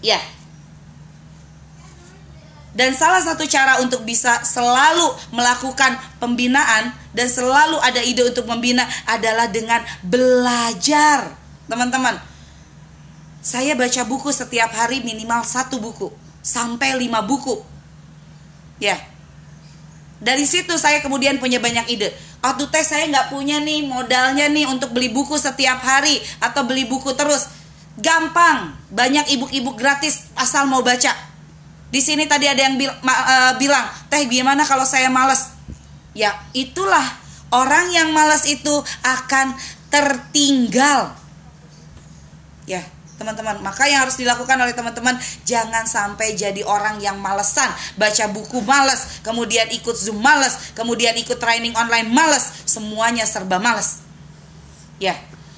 Ya. 0.06 0.22
Dan 2.76 2.94
salah 2.94 3.24
satu 3.24 3.48
cara 3.50 3.82
untuk 3.82 4.06
bisa 4.06 4.46
selalu 4.46 5.10
melakukan 5.34 5.96
pembinaan 6.22 6.94
dan 7.16 7.28
selalu 7.32 7.80
ada 7.82 8.04
ide 8.04 8.22
untuk 8.22 8.46
membina 8.46 8.86
adalah 9.08 9.48
dengan 9.48 9.82
belajar. 10.04 11.34
Teman-teman, 11.66 12.20
saya 13.42 13.74
baca 13.74 14.04
buku 14.06 14.30
setiap 14.30 14.70
hari 14.76 15.02
minimal 15.02 15.42
satu 15.48 15.80
buku 15.82 16.12
sampai 16.44 17.00
lima 17.00 17.24
buku. 17.24 17.64
Ya, 18.78 19.00
dari 20.24 20.48
situ 20.48 20.76
saya 20.80 21.04
kemudian 21.04 21.38
punya 21.38 21.60
banyak 21.60 21.92
ide. 21.92 22.10
Waktu 22.40 22.70
tes 22.70 22.88
saya 22.88 23.10
nggak 23.10 23.34
punya 23.34 23.58
nih 23.60 23.84
modalnya 23.84 24.46
nih 24.48 24.70
untuk 24.70 24.94
beli 24.94 25.10
buku 25.10 25.36
setiap 25.36 25.82
hari 25.82 26.22
atau 26.40 26.64
beli 26.64 26.86
buku 26.86 27.12
terus. 27.18 27.50
Gampang, 27.96 28.76
banyak 28.92 29.28
ibu-ibu 29.40 29.74
gratis 29.74 30.30
asal 30.36 30.68
mau 30.68 30.84
baca. 30.84 31.16
Di 31.90 32.02
sini 32.04 32.28
tadi 32.28 32.46
ada 32.46 32.60
yang 32.60 32.76
uh, 32.76 33.54
bilang, 33.56 33.88
teh 34.12 34.28
gimana 34.28 34.68
kalau 34.68 34.84
saya 34.84 35.08
males? 35.08 35.52
Ya 36.12 36.36
itulah 36.52 37.04
orang 37.52 37.92
yang 37.92 38.12
malas 38.12 38.44
itu 38.48 38.84
akan 39.04 39.56
tertinggal. 39.88 41.16
Ya, 42.68 42.82
teman-teman. 43.16 43.64
Maka 43.64 43.88
yang 43.88 44.04
harus 44.08 44.20
dilakukan 44.20 44.56
oleh 44.60 44.76
teman-teman 44.76 45.16
jangan 45.48 45.88
sampai 45.88 46.36
jadi 46.36 46.62
orang 46.68 47.00
yang 47.00 47.18
malesan, 47.20 47.72
baca 47.96 48.26
buku 48.32 48.60
males, 48.64 49.24
kemudian 49.24 49.72
ikut 49.72 49.96
Zoom 49.96 50.20
males, 50.20 50.76
kemudian 50.76 51.16
ikut 51.16 51.40
training 51.40 51.74
online 51.76 52.08
males, 52.12 52.68
semuanya 52.68 53.24
serba 53.24 53.60
males. 53.60 54.04
Ya. 55.00 55.16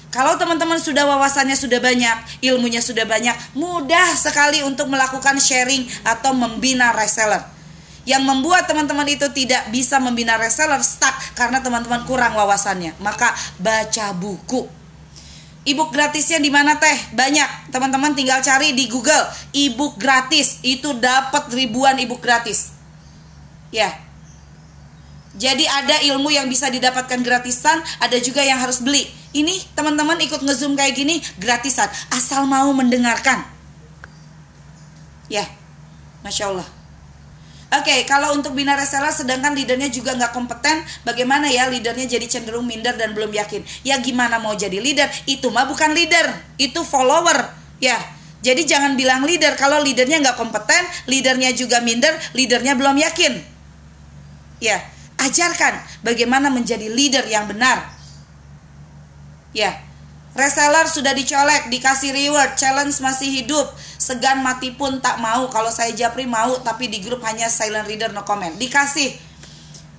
Kalau 0.08 0.40
teman-teman 0.40 0.80
sudah 0.80 1.04
wawasannya 1.04 1.52
sudah 1.52 1.84
banyak, 1.84 2.40
ilmunya 2.40 2.80
sudah 2.80 3.04
banyak, 3.04 3.36
mudah 3.52 4.16
sekali 4.16 4.64
untuk 4.64 4.88
melakukan 4.88 5.36
sharing 5.36 5.84
atau 6.00 6.32
membina 6.32 6.96
reseller. 6.96 7.44
Yang 8.08 8.24
membuat 8.24 8.64
teman-teman 8.64 9.04
itu 9.04 9.28
tidak 9.36 9.68
bisa 9.68 10.00
membina 10.00 10.40
reseller 10.40 10.80
stuck 10.80 11.12
karena 11.36 11.60
teman-teman 11.60 12.08
kurang 12.08 12.32
wawasannya. 12.40 12.96
Maka 13.04 13.36
baca 13.60 14.16
buku 14.16 14.78
Ebook 15.68 15.92
gratisnya 15.92 16.40
di 16.40 16.48
mana 16.48 16.80
teh? 16.80 17.12
Banyak. 17.12 17.68
Teman-teman 17.68 18.16
tinggal 18.16 18.40
cari 18.40 18.72
di 18.72 18.88
Google. 18.88 19.28
Ebook 19.52 20.00
gratis 20.00 20.64
itu 20.64 20.96
dapat 20.96 21.52
ribuan 21.52 22.00
ebook 22.00 22.24
gratis. 22.24 22.72
Ya. 23.68 23.92
Jadi 25.36 25.68
ada 25.68 26.00
ilmu 26.08 26.32
yang 26.32 26.48
bisa 26.48 26.72
didapatkan 26.72 27.20
gratisan, 27.20 27.78
ada 28.00 28.16
juga 28.18 28.40
yang 28.40 28.58
harus 28.58 28.80
beli. 28.80 29.06
Ini 29.36 29.76
teman-teman 29.76 30.16
ikut 30.24 30.40
ngezoom 30.40 30.72
kayak 30.72 30.96
gini 30.96 31.20
gratisan, 31.36 31.86
asal 32.10 32.48
mau 32.48 32.72
mendengarkan. 32.72 33.44
Ya, 35.28 35.44
masya 36.24 36.48
Allah. 36.48 36.77
Oke, 37.68 37.84
okay, 37.92 38.00
kalau 38.08 38.32
untuk 38.32 38.56
bina 38.56 38.72
reseller 38.72 39.12
sedangkan 39.12 39.52
leadernya 39.52 39.92
juga 39.92 40.16
nggak 40.16 40.32
kompeten, 40.32 40.80
bagaimana 41.04 41.52
ya 41.52 41.68
leadernya 41.68 42.08
jadi 42.08 42.24
cenderung 42.24 42.64
minder 42.64 42.96
dan 42.96 43.12
belum 43.12 43.28
yakin? 43.28 43.60
Ya 43.84 44.00
gimana 44.00 44.40
mau 44.40 44.56
jadi 44.56 44.80
leader? 44.80 45.04
Itu 45.28 45.52
mah 45.52 45.68
bukan 45.68 45.92
leader, 45.92 46.32
itu 46.56 46.80
follower. 46.80 47.36
Ya, 47.76 48.00
jadi 48.40 48.64
jangan 48.64 48.96
bilang 48.96 49.28
leader 49.28 49.52
kalau 49.60 49.84
leadernya 49.84 50.16
nggak 50.24 50.40
kompeten, 50.40 50.80
leadernya 51.12 51.52
juga 51.52 51.84
minder, 51.84 52.16
leadernya 52.32 52.72
belum 52.72 52.96
yakin. 53.04 53.36
Ya, 54.64 54.80
ajarkan 55.20 55.84
bagaimana 56.00 56.48
menjadi 56.48 56.88
leader 56.88 57.28
yang 57.28 57.52
benar. 57.52 57.92
Ya, 59.52 59.76
Reseller 60.38 60.86
sudah 60.86 61.10
dicolek, 61.18 61.66
dikasih 61.66 62.14
reward, 62.14 62.54
challenge 62.54 63.02
masih 63.02 63.26
hidup. 63.42 63.74
Segan 63.98 64.38
mati 64.46 64.70
pun 64.70 65.02
tak 65.02 65.18
mau. 65.18 65.50
Kalau 65.50 65.66
saya 65.74 65.90
Japri 65.90 66.30
mau, 66.30 66.62
tapi 66.62 66.86
di 66.86 67.02
grup 67.02 67.26
hanya 67.26 67.50
silent 67.50 67.90
reader 67.90 68.14
no 68.14 68.22
comment. 68.22 68.54
Dikasih. 68.54 69.18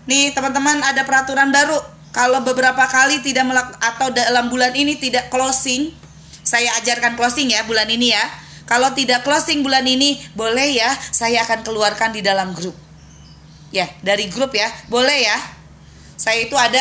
Nih 0.07 0.31
teman-teman 0.31 0.79
ada 0.79 1.03
peraturan 1.03 1.51
baru. 1.51 1.75
Kalau 2.15 2.39
beberapa 2.47 2.87
kali 2.87 3.19
tidak 3.19 3.51
melak 3.51 3.67
atau 3.83 4.15
dalam 4.15 4.47
bulan 4.47 4.71
ini 4.71 4.95
tidak 4.95 5.27
closing, 5.27 5.91
saya 6.41 6.71
ajarkan 6.79 7.19
closing 7.19 7.51
ya 7.51 7.67
bulan 7.67 7.91
ini 7.91 8.15
ya. 8.15 8.23
Kalau 8.63 8.95
tidak 8.95 9.27
closing 9.27 9.59
bulan 9.59 9.83
ini, 9.83 10.23
boleh 10.39 10.71
ya 10.71 10.87
saya 11.11 11.43
akan 11.43 11.67
keluarkan 11.67 12.15
di 12.15 12.23
dalam 12.23 12.55
grup. 12.55 12.79
Ya, 13.75 13.91
dari 14.01 14.31
grup 14.31 14.55
ya. 14.55 14.71
Boleh 14.87 15.19
ya. 15.19 15.37
Saya 16.15 16.47
itu 16.47 16.55
ada 16.55 16.79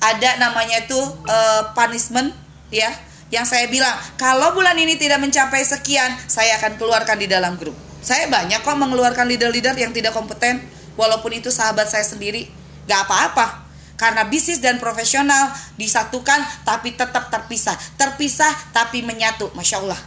ada 0.00 0.40
namanya 0.40 0.88
itu 0.88 0.98
uh, 1.28 1.62
punishment 1.76 2.43
ya 2.74 2.90
yang 3.30 3.46
saya 3.46 3.70
bilang 3.70 3.94
kalau 4.18 4.52
bulan 4.52 4.74
ini 4.74 4.98
tidak 4.98 5.22
mencapai 5.22 5.62
sekian 5.62 6.10
saya 6.26 6.58
akan 6.58 6.74
keluarkan 6.74 7.16
di 7.18 7.30
dalam 7.30 7.54
grup. 7.54 7.74
Saya 8.04 8.28
banyak 8.28 8.60
kok 8.60 8.76
mengeluarkan 8.76 9.24
leader-leader 9.30 9.72
yang 9.80 9.94
tidak 9.94 10.12
kompeten 10.12 10.60
walaupun 10.98 11.32
itu 11.32 11.48
sahabat 11.48 11.88
saya 11.88 12.04
sendiri. 12.04 12.50
Gak 12.84 13.08
apa-apa 13.08 13.64
karena 13.96 14.28
bisnis 14.28 14.60
dan 14.60 14.76
profesional 14.76 15.54
disatukan 15.80 16.42
tapi 16.68 16.92
tetap 16.92 17.32
terpisah. 17.32 17.74
Terpisah 17.96 18.52
tapi 18.76 19.00
menyatu 19.00 19.48
masya 19.56 19.80
Allah. 19.80 20.00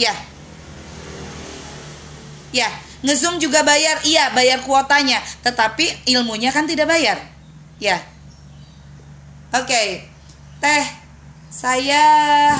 Ya. 0.00 0.14
Ya 2.56 2.70
ngezoom 3.04 3.36
juga 3.36 3.60
bayar 3.62 4.00
iya 4.08 4.32
bayar 4.32 4.64
kuotanya. 4.64 5.20
Tetapi 5.44 6.08
ilmunya 6.08 6.50
kan 6.50 6.64
tidak 6.64 6.88
bayar. 6.88 7.20
Ya. 7.76 8.00
Oke. 9.52 9.68
Okay. 9.68 9.88
teh 10.56 11.05
saya 11.56 12.04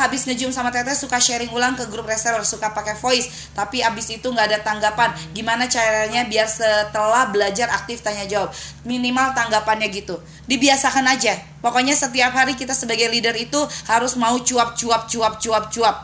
habis 0.01 0.25
ngejum 0.25 0.49
sama 0.49 0.73
Teteh 0.73 0.97
suka 0.97 1.21
sharing 1.21 1.53
ulang 1.53 1.77
ke 1.77 1.85
grup 1.93 2.09
reseller 2.09 2.41
suka 2.49 2.73
pakai 2.73 2.97
voice. 2.97 3.53
Tapi 3.53 3.85
abis 3.85 4.09
itu 4.09 4.25
nggak 4.25 4.57
ada 4.57 4.59
tanggapan. 4.65 5.13
Gimana 5.37 5.69
caranya 5.69 6.25
biar 6.25 6.49
setelah 6.49 7.29
belajar 7.29 7.69
aktif 7.77 8.01
tanya 8.01 8.25
jawab? 8.25 8.57
Minimal 8.89 9.37
tanggapannya 9.37 9.93
gitu. 9.93 10.17
Dibiasakan 10.49 11.13
aja. 11.13 11.37
Pokoknya 11.61 11.93
setiap 11.93 12.33
hari 12.33 12.57
kita 12.57 12.73
sebagai 12.73 13.13
leader 13.13 13.37
itu 13.37 13.61
harus 13.85 14.17
mau 14.17 14.41
cuap 14.41 14.73
cuap 14.73 15.13
cuap 15.13 15.45
cuap 15.45 15.69
cuap. 15.69 15.97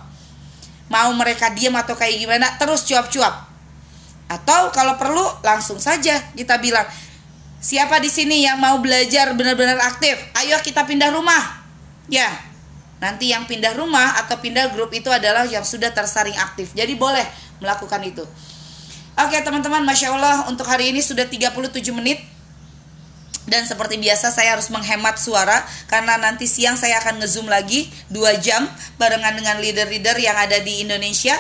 Mau 0.92 1.16
mereka 1.16 1.48
diam 1.48 1.72
atau 1.72 1.96
kayak 1.96 2.20
gimana 2.20 2.60
terus 2.60 2.84
cuap 2.84 3.08
cuap. 3.08 3.48
Atau 4.28 4.68
kalau 4.76 5.00
perlu 5.00 5.24
langsung 5.40 5.80
saja 5.80 6.20
kita 6.36 6.60
bilang 6.60 6.84
siapa 7.56 8.04
di 8.04 8.12
sini 8.12 8.44
yang 8.44 8.60
mau 8.60 8.76
belajar 8.84 9.32
benar-benar 9.32 9.80
aktif? 9.80 10.12
Ayo 10.36 10.60
kita 10.60 10.84
pindah 10.84 11.08
rumah. 11.08 11.64
Ya 12.12 12.51
Nanti 13.02 13.34
yang 13.34 13.50
pindah 13.50 13.74
rumah 13.74 14.14
atau 14.22 14.38
pindah 14.38 14.70
grup 14.70 14.94
itu 14.94 15.10
adalah 15.10 15.42
yang 15.42 15.66
sudah 15.66 15.90
tersaring 15.90 16.38
aktif. 16.38 16.70
Jadi 16.70 16.94
boleh 16.94 17.26
melakukan 17.58 17.98
itu. 18.06 18.22
Oke 19.18 19.42
teman-teman, 19.42 19.82
Masya 19.82 20.14
Allah 20.14 20.46
untuk 20.46 20.62
hari 20.70 20.94
ini 20.94 21.02
sudah 21.02 21.26
37 21.26 21.50
menit. 21.90 22.22
Dan 23.42 23.66
seperti 23.66 23.98
biasa 23.98 24.30
saya 24.30 24.54
harus 24.54 24.70
menghemat 24.70 25.18
suara 25.18 25.66
karena 25.90 26.14
nanti 26.14 26.46
siang 26.46 26.78
saya 26.78 27.02
akan 27.02 27.18
ngezoom 27.18 27.50
lagi 27.50 27.90
2 28.14 28.38
jam 28.38 28.70
barengan 29.02 29.34
dengan 29.34 29.58
leader-leader 29.58 30.14
yang 30.22 30.38
ada 30.38 30.62
di 30.62 30.86
Indonesia. 30.86 31.34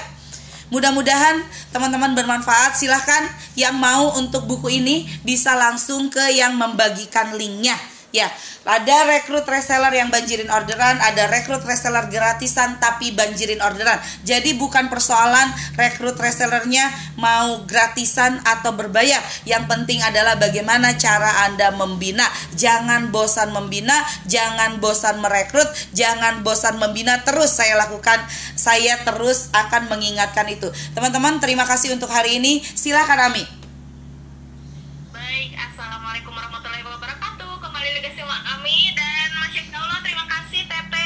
Mudah-mudahan 0.74 1.46
teman-teman 1.70 2.18
bermanfaat. 2.18 2.74
Silahkan 2.74 3.22
yang 3.54 3.78
mau 3.78 4.18
untuk 4.18 4.50
buku 4.50 4.82
ini 4.82 5.06
bisa 5.22 5.54
langsung 5.54 6.10
ke 6.10 6.34
yang 6.34 6.58
membagikan 6.58 7.38
linknya 7.38 7.78
Ya, 8.12 8.28
ada 8.68 9.08
rekrut 9.08 9.48
reseller 9.48 9.88
yang 9.96 10.12
banjirin 10.12 10.52
orderan, 10.52 11.00
ada 11.00 11.32
rekrut 11.32 11.64
reseller 11.64 12.12
gratisan 12.12 12.76
tapi 12.76 13.08
banjirin 13.16 13.64
orderan. 13.64 13.96
Jadi 14.20 14.52
bukan 14.60 14.92
persoalan 14.92 15.48
rekrut 15.80 16.20
resellernya 16.20 16.92
mau 17.16 17.64
gratisan 17.64 18.36
atau 18.44 18.76
berbayar. 18.76 19.24
Yang 19.48 19.64
penting 19.64 20.04
adalah 20.04 20.36
bagaimana 20.36 20.92
cara 21.00 21.48
Anda 21.48 21.72
membina. 21.72 22.28
Jangan 22.52 23.08
bosan 23.08 23.48
membina, 23.56 23.96
jangan 24.28 24.76
bosan 24.76 25.24
merekrut, 25.24 25.72
jangan 25.96 26.44
bosan 26.44 26.76
membina. 26.76 27.24
Terus 27.24 27.48
saya 27.48 27.80
lakukan, 27.80 28.20
saya 28.60 29.00
terus 29.08 29.48
akan 29.56 29.88
mengingatkan 29.88 30.52
itu. 30.52 30.68
Teman-teman, 30.92 31.40
terima 31.40 31.64
kasih 31.64 31.96
untuk 31.96 32.12
hari 32.12 32.36
ini. 32.36 32.60
Silakan 32.60 33.32
Ami. 33.32 33.44
Baik, 35.16 35.56
Assalamualaikum 35.56 36.36
warahmatullahi 36.36 36.84
wabarakatuh 36.84 37.11
kembali 37.82 37.98
lagi 37.98 38.14
sama 38.14 38.38
Ami 38.54 38.94
dan 38.94 39.31